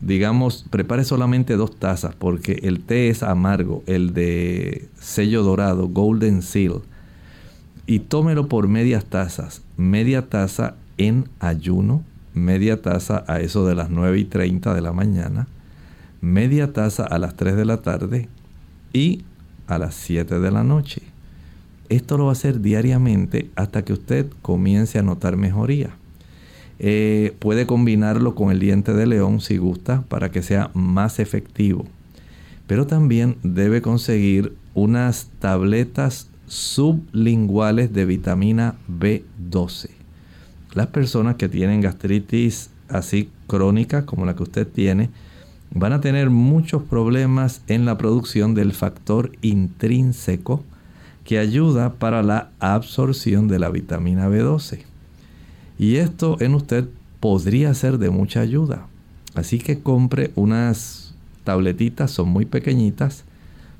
[0.00, 6.42] Digamos, prepare solamente dos tazas porque el té es amargo, el de sello dorado, golden
[6.42, 6.82] seal.
[7.86, 9.62] Y tómelo por medias tazas.
[9.76, 12.02] Media taza en ayuno,
[12.34, 15.48] media taza a eso de las 9 y 30 de la mañana,
[16.20, 18.28] media taza a las 3 de la tarde
[18.92, 19.22] y
[19.66, 21.02] a las 7 de la noche.
[21.88, 25.90] Esto lo va a hacer diariamente hasta que usted comience a notar mejoría.
[26.78, 31.86] Eh, puede combinarlo con el diente de león si gusta para que sea más efectivo.
[32.66, 39.90] Pero también debe conseguir unas tabletas sublinguales de vitamina B12.
[40.74, 45.10] Las personas que tienen gastritis así crónica como la que usted tiene,
[45.70, 50.62] van a tener muchos problemas en la producción del factor intrínseco
[51.26, 54.82] que ayuda para la absorción de la vitamina B12.
[55.76, 58.86] Y esto en usted podría ser de mucha ayuda.
[59.34, 63.24] Así que compre unas tabletitas, son muy pequeñitas,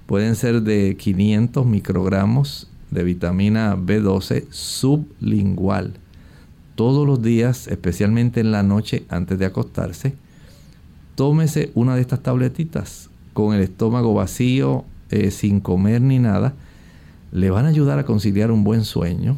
[0.06, 5.94] pueden ser de 500 microgramos de vitamina B12 sublingual.
[6.74, 10.14] Todos los días, especialmente en la noche antes de acostarse,
[11.14, 16.54] tómese una de estas tabletitas con el estómago vacío, eh, sin comer ni nada
[17.36, 19.36] le van a ayudar a conciliar un buen sueño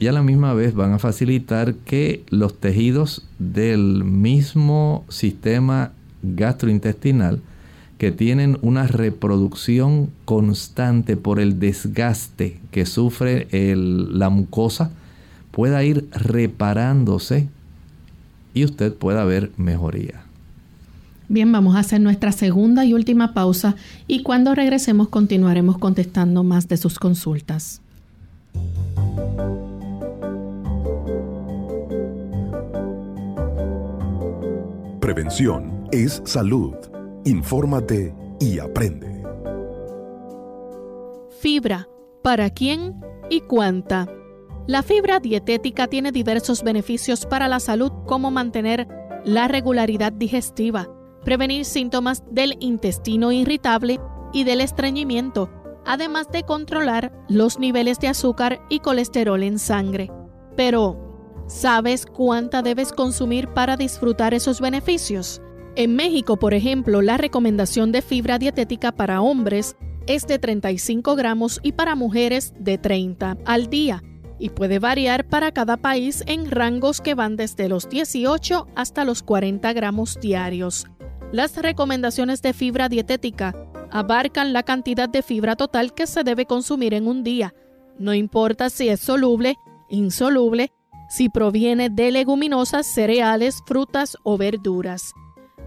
[0.00, 5.92] y a la misma vez van a facilitar que los tejidos del mismo sistema
[6.24, 7.40] gastrointestinal
[7.96, 14.90] que tienen una reproducción constante por el desgaste que sufre la mucosa
[15.52, 17.46] pueda ir reparándose
[18.52, 20.27] y usted pueda ver mejoría.
[21.30, 23.76] Bien, vamos a hacer nuestra segunda y última pausa
[24.06, 27.82] y cuando regresemos continuaremos contestando más de sus consultas.
[35.00, 36.74] Prevención es salud.
[37.26, 39.22] Infórmate y aprende.
[41.40, 41.88] Fibra.
[42.22, 43.00] ¿Para quién
[43.30, 44.08] y cuánta?
[44.66, 48.88] La fibra dietética tiene diversos beneficios para la salud como mantener
[49.24, 50.88] la regularidad digestiva
[51.24, 54.00] prevenir síntomas del intestino irritable
[54.32, 55.50] y del estreñimiento,
[55.84, 60.10] además de controlar los niveles de azúcar y colesterol en sangre.
[60.56, 61.08] Pero,
[61.48, 65.40] ¿Sabes cuánta debes consumir para disfrutar esos beneficios?
[65.76, 69.74] En México, por ejemplo, la recomendación de fibra dietética para hombres
[70.06, 74.02] es de 35 gramos y para mujeres de 30 al día
[74.38, 79.22] y puede variar para cada país en rangos que van desde los 18 hasta los
[79.22, 80.86] 40 gramos diarios.
[81.32, 83.54] Las recomendaciones de fibra dietética
[83.90, 87.54] abarcan la cantidad de fibra total que se debe consumir en un día,
[87.98, 89.56] no importa si es soluble,
[89.90, 90.72] insoluble,
[91.10, 95.12] si proviene de leguminosas, cereales, frutas o verduras.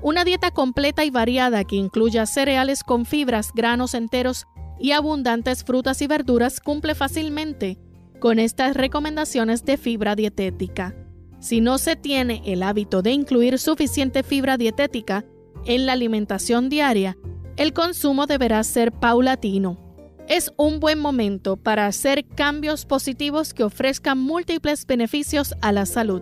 [0.01, 4.47] Una dieta completa y variada que incluya cereales con fibras, granos enteros
[4.79, 7.77] y abundantes frutas y verduras cumple fácilmente
[8.19, 10.95] con estas recomendaciones de fibra dietética.
[11.39, 15.25] Si no se tiene el hábito de incluir suficiente fibra dietética
[15.65, 17.17] en la alimentación diaria,
[17.57, 19.77] el consumo deberá ser paulatino.
[20.27, 26.21] Es un buen momento para hacer cambios positivos que ofrezcan múltiples beneficios a la salud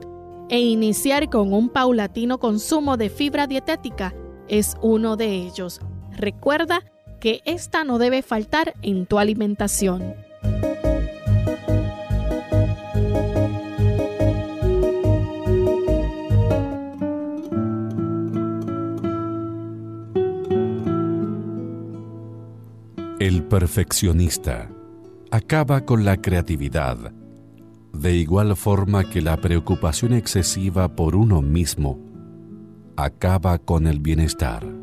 [0.50, 4.16] e iniciar con un paulatino consumo de fibra dietética
[4.48, 5.80] es uno de ellos.
[6.12, 6.84] Recuerda
[7.22, 10.16] que esta no debe faltar en tu alimentación.
[23.20, 24.70] El perfeccionista
[25.30, 27.12] acaba con la creatividad
[27.92, 32.00] de igual forma que la preocupación excesiva por uno mismo
[32.96, 34.79] acaba con el bienestar.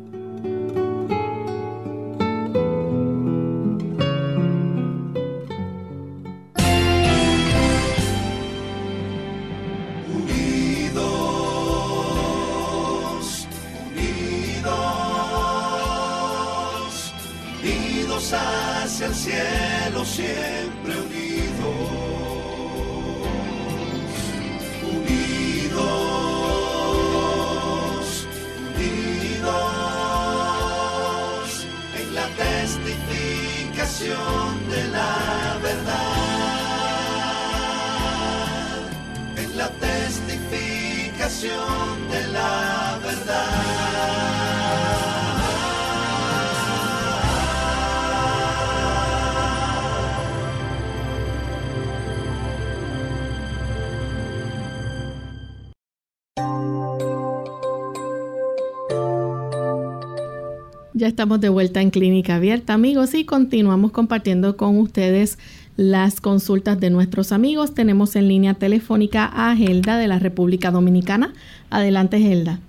[61.97, 65.39] Clínica Abierta, amigos, y continuamos compartiendo con ustedes
[65.77, 67.73] las consultas de nuestros amigos.
[67.73, 71.33] Tenemos en línea telefónica a Gelda de la República Dominicana.
[71.71, 72.59] Adelante, Gelda.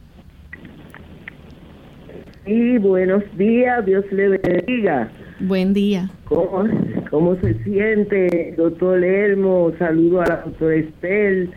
[2.46, 5.12] Sí, buenos días, Dios le bendiga.
[5.40, 6.08] Buen día.
[6.24, 6.66] ¿Cómo,
[7.10, 9.72] cómo se siente, doctor Elmo?
[9.78, 11.50] Saludo a la doctora Estel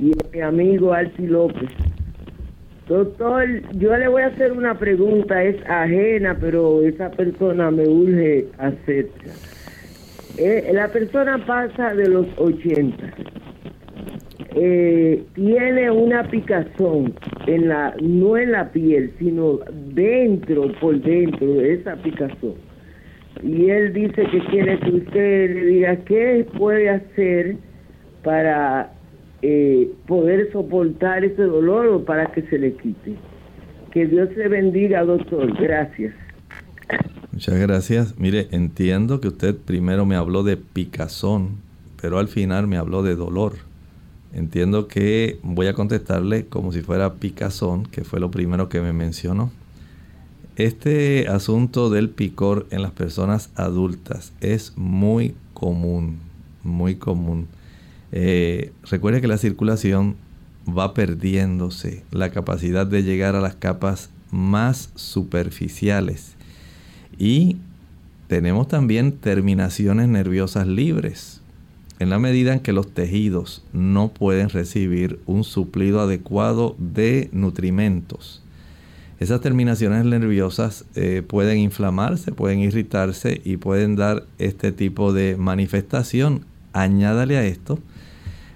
[0.00, 1.68] y a mi amigo Alci López.
[2.92, 8.48] Doctor, yo le voy a hacer una pregunta, es ajena, pero esa persona me urge
[8.58, 9.08] hacer.
[10.36, 13.14] Eh, la persona pasa de los 80.
[14.56, 17.14] Eh, tiene una picazón
[17.46, 19.60] en la no en la piel sino
[19.94, 22.56] dentro por dentro de esa picazón
[23.42, 27.56] y él dice que quiere que usted le diga qué puede hacer
[28.22, 28.92] para
[29.42, 33.16] eh, poder soportar ese dolor o para que se le quite.
[33.92, 35.52] Que Dios le bendiga, doctor.
[35.60, 36.14] Gracias.
[37.32, 38.18] Muchas gracias.
[38.18, 41.56] Mire, entiendo que usted primero me habló de picazón,
[42.00, 43.54] pero al final me habló de dolor.
[44.32, 48.92] Entiendo que voy a contestarle como si fuera picazón, que fue lo primero que me
[48.92, 49.50] mencionó.
[50.56, 56.18] Este asunto del picor en las personas adultas es muy común,
[56.62, 57.48] muy común.
[58.12, 60.16] Eh, recuerde que la circulación
[60.68, 66.34] va perdiéndose la capacidad de llegar a las capas más superficiales
[67.18, 67.56] y
[68.28, 71.40] tenemos también terminaciones nerviosas libres.
[71.98, 78.42] En la medida en que los tejidos no pueden recibir un suplido adecuado de nutrimentos,
[79.20, 86.44] esas terminaciones nerviosas eh, pueden inflamarse, pueden irritarse y pueden dar este tipo de manifestación.
[86.72, 87.78] Añádale a esto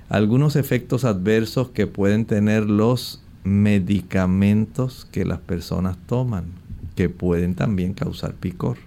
[0.09, 6.47] algunos efectos adversos que pueden tener los medicamentos que las personas toman,
[6.95, 8.79] que pueden también causar picor.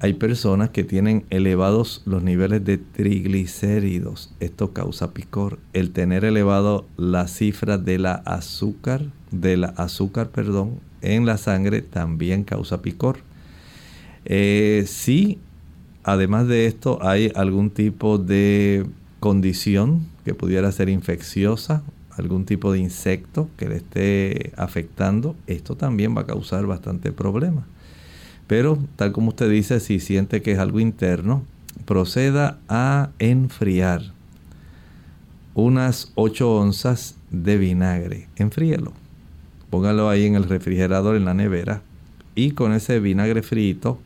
[0.00, 4.34] Hay personas que tienen elevados los niveles de triglicéridos.
[4.38, 5.58] Esto causa picor.
[5.72, 11.80] El tener elevado la cifra de la azúcar, de la azúcar, perdón, en la sangre
[11.80, 13.18] también causa picor.
[14.26, 15.38] Eh, si
[16.02, 18.86] además de esto hay algún tipo de
[19.24, 26.14] condición que pudiera ser infecciosa, algún tipo de insecto que le esté afectando, esto también
[26.14, 27.64] va a causar bastante problema.
[28.46, 31.42] Pero tal como usted dice, si siente que es algo interno,
[31.86, 34.02] proceda a enfriar
[35.54, 38.28] unas 8 onzas de vinagre.
[38.36, 38.92] Enfríelo.
[39.70, 41.80] Póngalo ahí en el refrigerador, en la nevera.
[42.34, 43.98] Y con ese vinagre frito,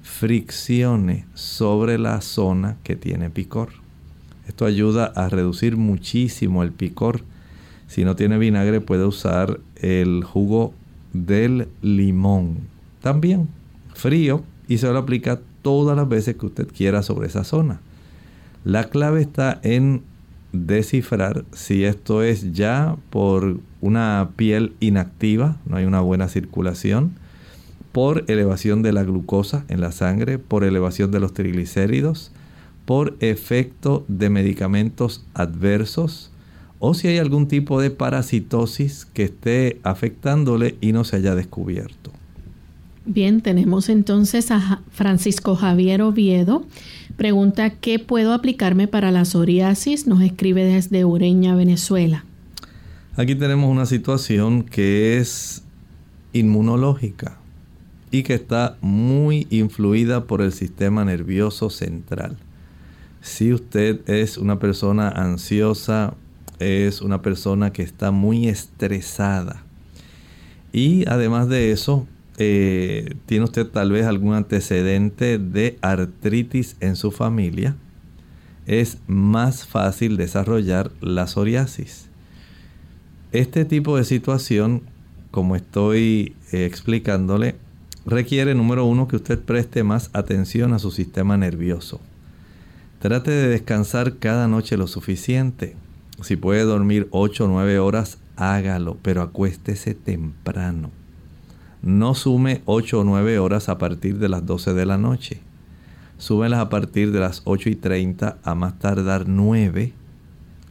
[0.00, 3.86] friccione sobre la zona que tiene picor.
[4.48, 7.20] Esto ayuda a reducir muchísimo el picor.
[7.86, 10.74] Si no tiene vinagre puede usar el jugo
[11.12, 12.58] del limón.
[13.00, 13.48] También
[13.94, 17.80] frío y se lo aplica todas las veces que usted quiera sobre esa zona.
[18.64, 20.02] La clave está en
[20.52, 27.12] descifrar si esto es ya por una piel inactiva, no hay una buena circulación,
[27.92, 32.32] por elevación de la glucosa en la sangre, por elevación de los triglicéridos,
[32.88, 36.30] por efecto de medicamentos adversos,
[36.78, 42.10] o si hay algún tipo de parasitosis que esté afectándole y no se haya descubierto.
[43.04, 46.64] Bien, tenemos entonces a Francisco Javier Oviedo.
[47.18, 50.06] Pregunta, ¿qué puedo aplicarme para la psoriasis?
[50.06, 52.24] Nos escribe desde Ureña, Venezuela.
[53.16, 55.62] Aquí tenemos una situación que es
[56.32, 57.36] inmunológica
[58.10, 62.38] y que está muy influida por el sistema nervioso central.
[63.28, 66.14] Si usted es una persona ansiosa,
[66.58, 69.62] es una persona que está muy estresada
[70.72, 72.06] y además de eso
[72.38, 77.76] eh, tiene usted tal vez algún antecedente de artritis en su familia,
[78.66, 82.08] es más fácil desarrollar la psoriasis.
[83.32, 84.84] Este tipo de situación,
[85.30, 87.56] como estoy eh, explicándole,
[88.06, 92.00] requiere, número uno, que usted preste más atención a su sistema nervioso.
[93.00, 95.76] Trate de descansar cada noche lo suficiente.
[96.22, 100.90] Si puede dormir 8 o 9 horas, hágalo, pero acuéstese temprano
[101.82, 105.40] no sume 8 o 9 horas a partir de las 12 de la noche.
[106.18, 109.92] Súmelas a partir de las 8 y 30 a más tardar 9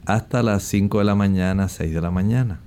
[0.05, 2.59] hasta las 5 de la mañana, 6 de la mañana.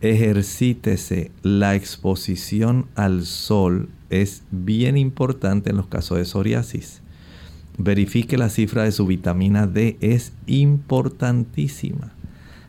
[0.00, 1.30] Ejercítese.
[1.42, 7.00] La exposición al sol es bien importante en los casos de psoriasis.
[7.76, 12.12] Verifique la cifra de su vitamina D, es importantísima.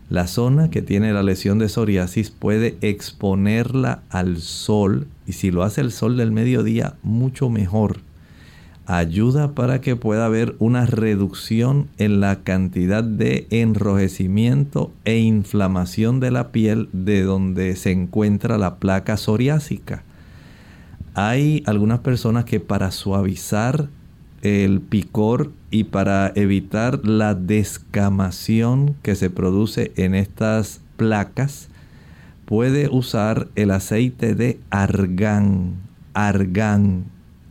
[0.10, 5.64] La zona que tiene la lesión de psoriasis puede exponerla al sol y si lo
[5.64, 8.00] hace el sol del mediodía, mucho mejor.
[8.88, 16.30] Ayuda para que pueda haber una reducción en la cantidad de enrojecimiento e inflamación de
[16.30, 20.04] la piel de donde se encuentra la placa psoriásica.
[21.16, 23.88] Hay algunas personas que para suavizar
[24.46, 31.70] el picor y para evitar la descamación que se produce en estas placas,
[32.46, 35.74] puede usar el aceite de argán.
[36.14, 37.06] Argán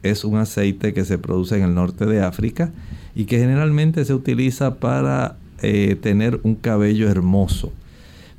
[0.05, 2.71] es un aceite que se produce en el norte de África
[3.17, 7.73] y que generalmente se utiliza para eh, tener un cabello hermoso.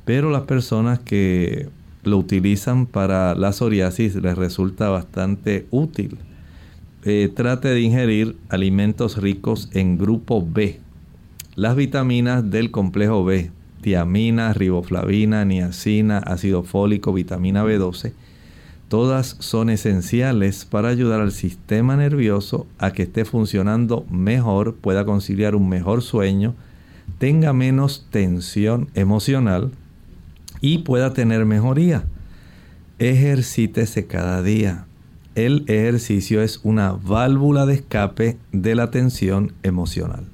[0.06, 1.68] Pero las personas que
[2.04, 6.16] lo utilizan para la psoriasis les resulta bastante útil
[7.08, 10.80] eh, trate de ingerir alimentos ricos en grupo B.
[11.54, 18.12] Las vitaminas del complejo B, tiamina, riboflavina, niacina, ácido fólico, vitamina B12,
[18.88, 25.54] todas son esenciales para ayudar al sistema nervioso a que esté funcionando mejor, pueda conciliar
[25.54, 26.56] un mejor sueño,
[27.18, 29.70] tenga menos tensión emocional
[30.60, 32.04] y pueda tener mejoría.
[32.98, 34.85] Ejercítese cada día
[35.36, 40.24] el ejercicio es una válvula de escape de la tensión emocional.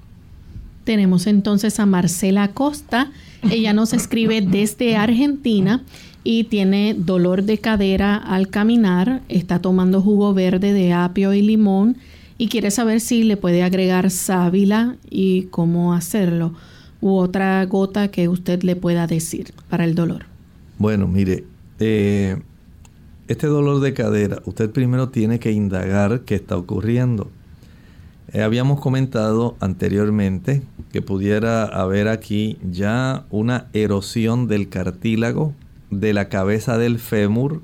[0.84, 3.10] Tenemos entonces a Marcela Costa.
[3.50, 5.82] Ella nos escribe desde Argentina
[6.24, 9.22] y tiene dolor de cadera al caminar.
[9.28, 11.98] Está tomando jugo verde de apio y limón
[12.38, 16.54] y quiere saber si le puede agregar sábila y cómo hacerlo
[17.00, 20.26] u otra gota que usted le pueda decir para el dolor.
[20.78, 21.44] Bueno, mire,
[21.80, 22.40] eh,
[23.28, 27.30] este dolor de cadera, usted primero tiene que indagar qué está ocurriendo.
[28.32, 35.54] Eh, habíamos comentado anteriormente que pudiera haber aquí ya una erosión del cartílago
[35.90, 37.62] de la cabeza del fémur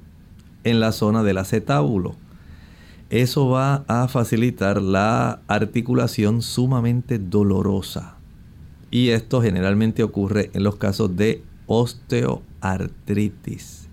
[0.63, 2.15] en la zona del acetábulo.
[3.11, 8.15] Eso va a facilitar la articulación sumamente dolorosa.
[8.91, 13.88] Y esto generalmente ocurre en los casos de osteoartritis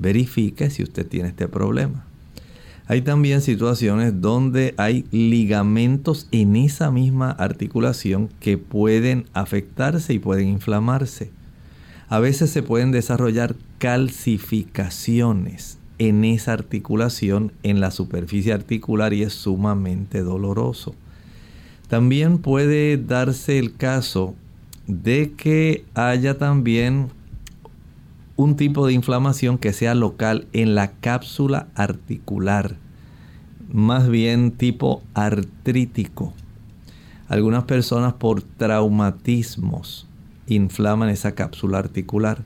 [0.00, 2.04] verifique si usted tiene este problema.
[2.86, 10.48] Hay también situaciones donde hay ligamentos en esa misma articulación que pueden afectarse y pueden
[10.48, 11.30] inflamarse.
[12.08, 19.34] A veces se pueden desarrollar calcificaciones en esa articulación, en la superficie articular y es
[19.34, 20.96] sumamente doloroso.
[21.86, 24.34] También puede darse el caso
[24.88, 27.10] de que haya también
[28.40, 32.76] un tipo de inflamación que sea local en la cápsula articular,
[33.70, 36.32] más bien tipo artrítico.
[37.28, 40.08] Algunas personas por traumatismos
[40.46, 42.42] inflaman esa cápsula articular.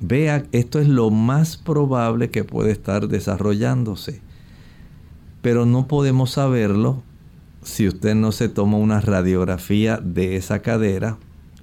[0.00, 4.20] Vea, esto es lo más probable que puede estar desarrollándose.
[5.40, 7.02] Pero no podemos saberlo
[7.62, 11.16] si usted no se toma una radiografía de esa cadera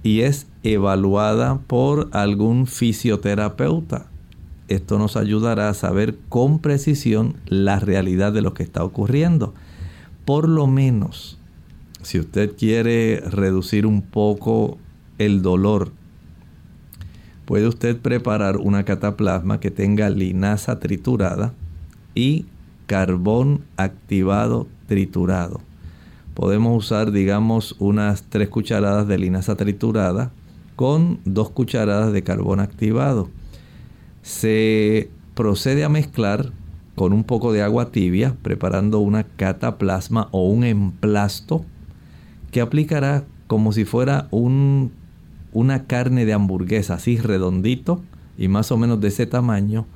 [0.03, 4.07] y es evaluada por algún fisioterapeuta.
[4.67, 9.53] Esto nos ayudará a saber con precisión la realidad de lo que está ocurriendo.
[10.25, 11.39] Por lo menos,
[12.03, 14.77] si usted quiere reducir un poco
[15.17, 15.91] el dolor,
[17.45, 21.53] puede usted preparar una cataplasma que tenga linaza triturada
[22.13, 22.45] y
[22.85, 25.61] carbón activado triturado
[26.39, 30.31] podemos usar, digamos, unas 3 cucharadas de linaza triturada
[30.77, 33.29] con 2 cucharadas de carbón activado.
[34.21, 36.53] Se procede a mezclar
[36.95, 41.65] con un poco de agua tibia, preparando una cataplasma o un emplasto
[42.51, 44.93] que aplicará como si fuera un,
[45.51, 48.01] una carne de hamburguesa, así redondito
[48.37, 49.87] y más o menos de ese tamaño,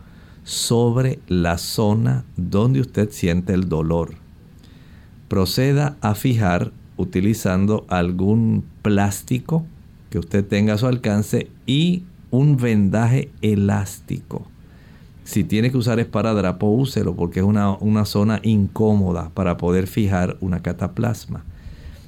[0.44, 4.23] sobre la zona donde usted siente el dolor
[5.34, 9.66] proceda a fijar utilizando algún plástico
[10.12, 14.46] que usted tenga a su alcance y un vendaje elástico.
[15.24, 20.38] Si tiene que usar esparadrapo, úselo porque es una, una zona incómoda para poder fijar
[20.40, 21.44] una cataplasma.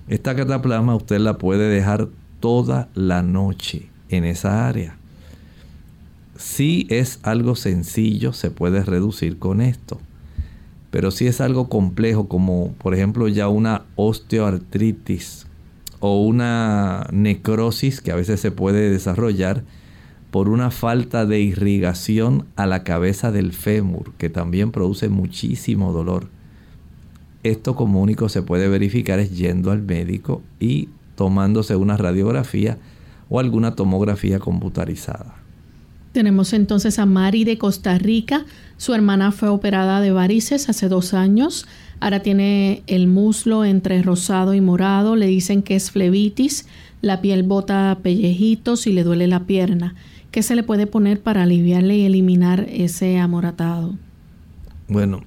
[0.08, 2.10] Esta cataplasma usted la puede dejar
[2.40, 4.98] toda la noche en esa área.
[6.38, 10.00] Si es algo sencillo, se puede reducir con esto.
[10.96, 15.46] Pero si es algo complejo, como por ejemplo ya una osteoartritis
[16.00, 19.66] o una necrosis que a veces se puede desarrollar
[20.32, 26.30] por una falta de irrigación a la cabeza del fémur, que también produce muchísimo dolor.
[27.44, 32.78] Esto como único se puede verificar es yendo al médico y tomándose una radiografía
[33.28, 35.35] o alguna tomografía computarizada.
[36.16, 38.46] Tenemos entonces a Mari de Costa Rica.
[38.78, 41.68] Su hermana fue operada de varices hace dos años.
[42.00, 45.18] Ahora tiene el muslo entre rosado y morado.
[45.18, 46.68] Le dicen que es flebitis.
[47.02, 49.94] La piel bota pellejitos y le duele la pierna.
[50.32, 53.98] ¿Qué se le puede poner para aliviarle y eliminar ese amoratado?
[54.88, 55.20] Bueno,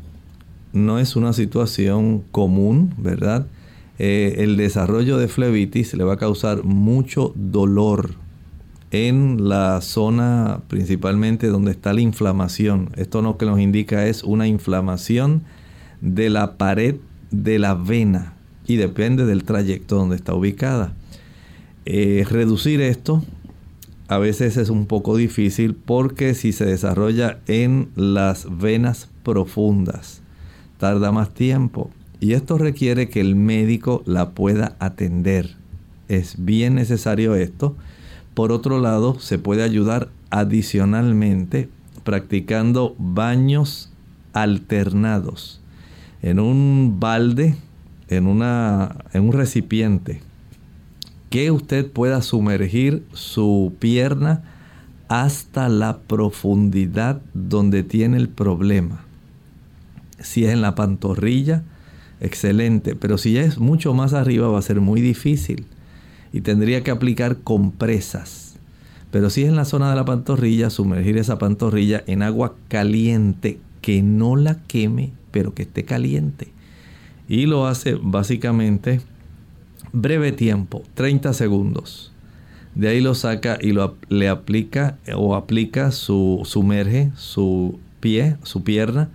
[0.73, 3.47] no es una situación común, ¿verdad?
[3.99, 8.15] Eh, el desarrollo de flebitis le va a causar mucho dolor
[8.91, 12.91] en la zona principalmente donde está la inflamación.
[12.97, 15.43] Esto lo que nos indica es una inflamación
[16.01, 16.97] de la pared
[17.31, 18.35] de la vena
[18.67, 20.93] y depende del trayecto donde está ubicada.
[21.85, 23.23] Eh, reducir esto
[24.09, 30.23] a veces es un poco difícil porque si se desarrolla en las venas profundas
[30.79, 35.57] tarda más tiempo y esto requiere que el médico la pueda atender.
[36.09, 37.77] Es bien necesario esto
[38.39, 41.69] por otro lado, se puede ayudar adicionalmente
[42.05, 43.91] practicando baños
[44.33, 45.61] alternados
[46.23, 47.57] en un balde,
[48.07, 50.21] en, una, en un recipiente,
[51.31, 54.45] que usted pueda sumergir su pierna
[55.09, 59.05] hasta la profundidad donde tiene el problema.
[60.21, 61.65] Si es en la pantorrilla,
[62.21, 65.67] excelente, pero si es mucho más arriba va a ser muy difícil
[66.39, 68.55] y tendría que aplicar compresas.
[69.11, 73.59] Pero si es en la zona de la pantorrilla, sumergir esa pantorrilla en agua caliente
[73.81, 76.53] que no la queme, pero que esté caliente.
[77.29, 79.01] Y lo hace básicamente
[79.93, 82.13] breve tiempo, 30 segundos.
[82.77, 88.63] De ahí lo saca y lo, le aplica o aplica su sumerge su pie, su
[88.63, 89.09] pierna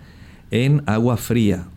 [0.51, 1.67] en agua fría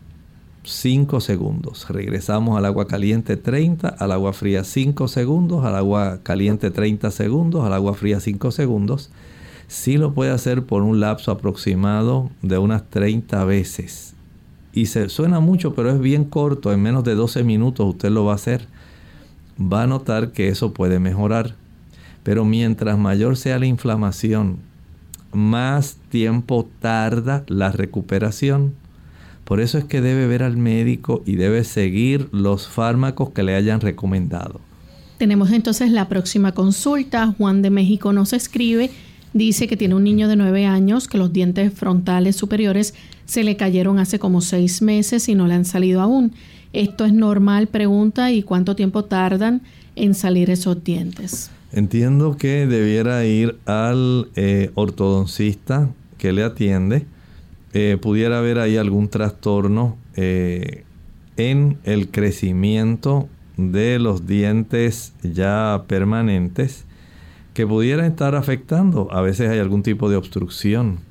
[0.67, 1.87] 5 segundos.
[1.89, 7.65] Regresamos al agua caliente 30, al agua fría 5 segundos, al agua caliente 30 segundos,
[7.65, 9.09] al agua fría 5 segundos.
[9.67, 14.13] Sí lo puede hacer por un lapso aproximado de unas 30 veces.
[14.73, 18.25] Y se suena mucho, pero es bien corto, en menos de 12 minutos usted lo
[18.25, 18.67] va a hacer.
[19.59, 21.55] Va a notar que eso puede mejorar.
[22.23, 24.57] Pero mientras mayor sea la inflamación,
[25.31, 28.73] más tiempo tarda la recuperación
[29.47, 33.55] Por eso es que debe ver al médico y debe seguir los fármacos que le
[33.55, 34.59] hayan recomendado.
[35.17, 37.33] Tenemos entonces la próxima consulta.
[37.37, 38.91] Juan de México nos escribe,
[39.31, 42.93] dice que tiene un niño de 9 años, que los dientes frontales superiores
[43.25, 46.33] se le cayeron hace como 6 meses y no le han salido aún.
[46.73, 47.67] ¿Esto es normal?
[47.67, 49.61] Pregunta, ¿y cuánto tiempo tardan
[49.95, 51.51] en salir esos dientes?
[51.71, 57.05] Entiendo que debiera ir al eh, ortodoncista que le atiende
[57.79, 60.83] eh, pudiera haber ahí algún trastorno eh,
[61.35, 66.85] en el crecimiento de los dientes ya permanentes
[67.53, 69.09] que pudiera estar afectando.
[69.11, 71.01] A veces hay algún tipo de obstrucción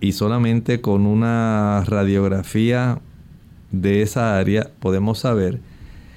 [0.00, 3.02] y solamente con una radiografía
[3.70, 5.60] de esa área podemos saber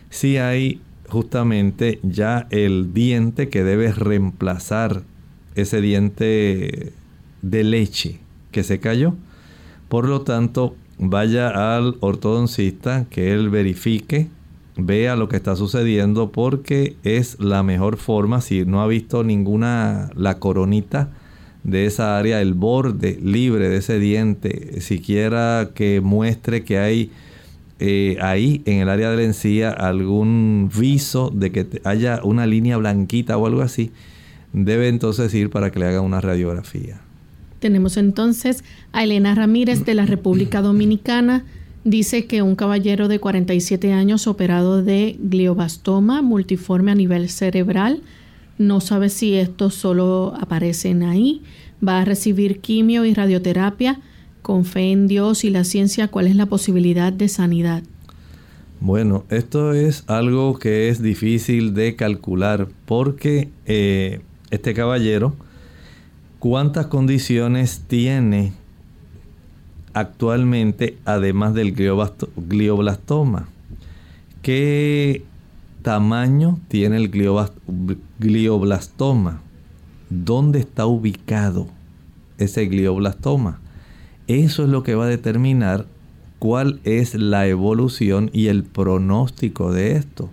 [0.09, 0.79] si hay
[1.09, 5.03] justamente ya el diente que debe reemplazar
[5.55, 6.93] ese diente
[7.41, 9.13] de leche que se cayó
[9.89, 14.27] por lo tanto, vaya al ortodoncista, que él verifique,
[14.77, 20.09] vea lo que está sucediendo, porque es la mejor forma, si no ha visto ninguna,
[20.15, 21.11] la coronita
[21.63, 27.11] de esa área, el borde libre de ese diente, siquiera que muestre que hay
[27.79, 32.77] eh, ahí en el área de la encía algún viso de que haya una línea
[32.77, 33.91] blanquita o algo así,
[34.53, 37.01] debe entonces ir para que le haga una radiografía.
[37.59, 41.45] Tenemos entonces a Elena Ramírez de la República Dominicana.
[41.83, 48.01] Dice que un caballero de 47 años operado de glioblastoma multiforme a nivel cerebral,
[48.57, 51.41] no sabe si esto solo aparecen ahí,
[51.85, 53.99] va a recibir quimio y radioterapia,
[54.41, 57.83] con fe en Dios y la ciencia, ¿cuál es la posibilidad de sanidad?
[58.79, 65.35] Bueno, esto es algo que es difícil de calcular porque eh, este caballero
[66.49, 68.53] ¿Cuántas condiciones tiene
[69.93, 73.49] actualmente además del glioblastoma?
[74.41, 75.25] ¿Qué
[75.81, 77.09] tamaño tiene el
[78.17, 79.41] glioblastoma?
[80.09, 81.67] ¿Dónde está ubicado
[82.37, 83.59] ese glioblastoma?
[84.27, 85.85] Eso es lo que va a determinar
[86.39, 90.29] cuál es la evolución y el pronóstico de esto.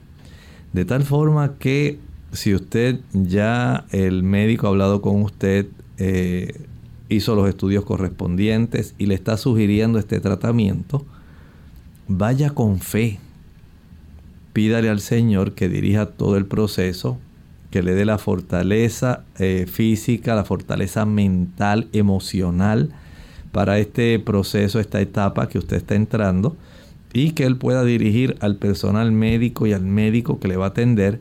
[0.73, 1.99] De tal forma que
[2.31, 5.67] si usted ya el médico ha hablado con usted,
[5.99, 6.67] eh,
[7.09, 11.05] hizo los estudios correspondientes y le está sugiriendo este tratamiento,
[12.09, 13.19] vaya con fe.
[14.53, 17.19] Pídale al Señor que dirija todo el proceso,
[17.71, 22.91] que le dé la fortaleza eh, física, la fortaleza mental, emocional
[23.51, 26.57] para este proceso, esta etapa que usted está entrando
[27.13, 30.69] y que él pueda dirigir al personal médico y al médico que le va a
[30.69, 31.21] atender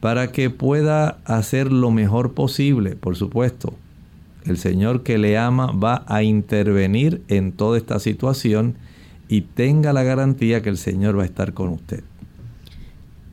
[0.00, 3.74] para que pueda hacer lo mejor posible, por supuesto,
[4.50, 8.76] el Señor que le ama va a intervenir en toda esta situación
[9.28, 12.02] y tenga la garantía que el Señor va a estar con usted.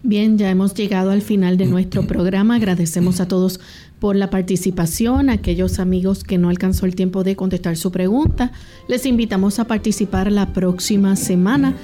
[0.07, 2.55] Bien, ya hemos llegado al final de nuestro programa.
[2.55, 3.59] Agradecemos a todos
[3.99, 8.51] por la participación, aquellos amigos que no alcanzó el tiempo de contestar su pregunta.
[8.88, 11.76] Les invitamos a participar la próxima semana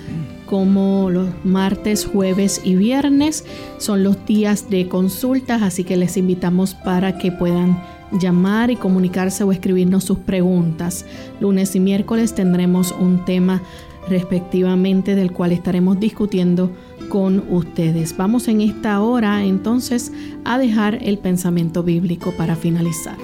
[0.45, 3.45] como los martes, jueves y viernes.
[3.79, 7.81] Son los días de consultas, así que les invitamos para que puedan
[8.11, 11.05] llamar y comunicarse o escribirnos sus preguntas.
[11.39, 13.61] Lunes y miércoles tendremos un tema
[14.09, 16.71] respectivamente del cual estaremos discutiendo
[17.09, 18.15] con ustedes.
[18.17, 20.11] Vamos en esta hora entonces
[20.45, 23.17] a dejar el pensamiento bíblico para finalizar.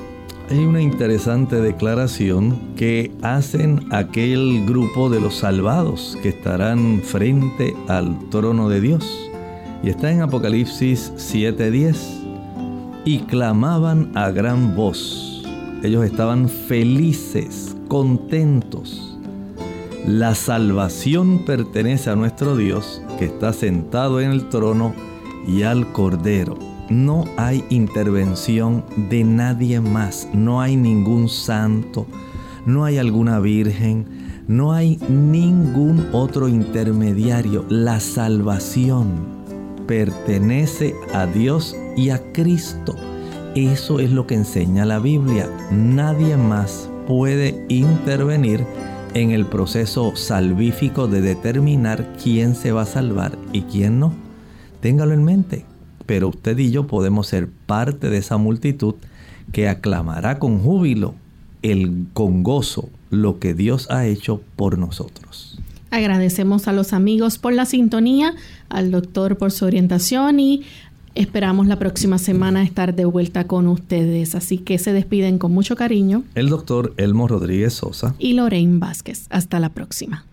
[0.50, 8.18] Hay una interesante declaración que hacen aquel grupo de los salvados que estarán frente al
[8.30, 9.30] trono de Dios.
[9.84, 12.27] Y está en Apocalipsis 7:10
[13.08, 15.42] y clamaban a gran voz.
[15.82, 19.18] Ellos estaban felices, contentos.
[20.06, 24.94] La salvación pertenece a nuestro Dios que está sentado en el trono
[25.48, 26.60] y al Cordero.
[26.90, 32.08] No hay intervención de nadie más, no hay ningún santo,
[32.66, 34.06] no hay alguna virgen,
[34.50, 37.64] no hay ningún otro intermediario.
[37.70, 39.38] La salvación
[39.88, 42.96] pertenece a Dios y a Cristo.
[43.56, 45.50] Eso es lo que enseña la Biblia.
[45.72, 48.64] Nadie más puede intervenir
[49.14, 54.14] en el proceso salvífico de determinar quién se va a salvar y quién no.
[54.80, 55.66] Téngalo en mente.
[56.06, 58.96] Pero usted y yo podemos ser parte de esa multitud
[59.52, 61.16] que aclamará con júbilo,
[61.64, 65.60] el, con gozo, lo que Dios ha hecho por nosotros.
[65.90, 68.34] Agradecemos a los amigos por la sintonía,
[68.70, 70.64] al doctor por su orientación y
[71.18, 75.76] Esperamos la próxima semana estar de vuelta con ustedes, así que se despiden con mucho
[75.76, 76.24] cariño.
[76.36, 78.14] El doctor Elmo Rodríguez Sosa.
[78.20, 79.26] Y Lorraine Vázquez.
[79.32, 80.26] Hasta la próxima.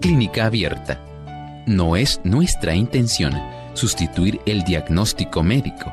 [0.00, 1.00] Clínica abierta.
[1.68, 3.34] No es nuestra intención
[3.74, 5.92] sustituir el diagnóstico médico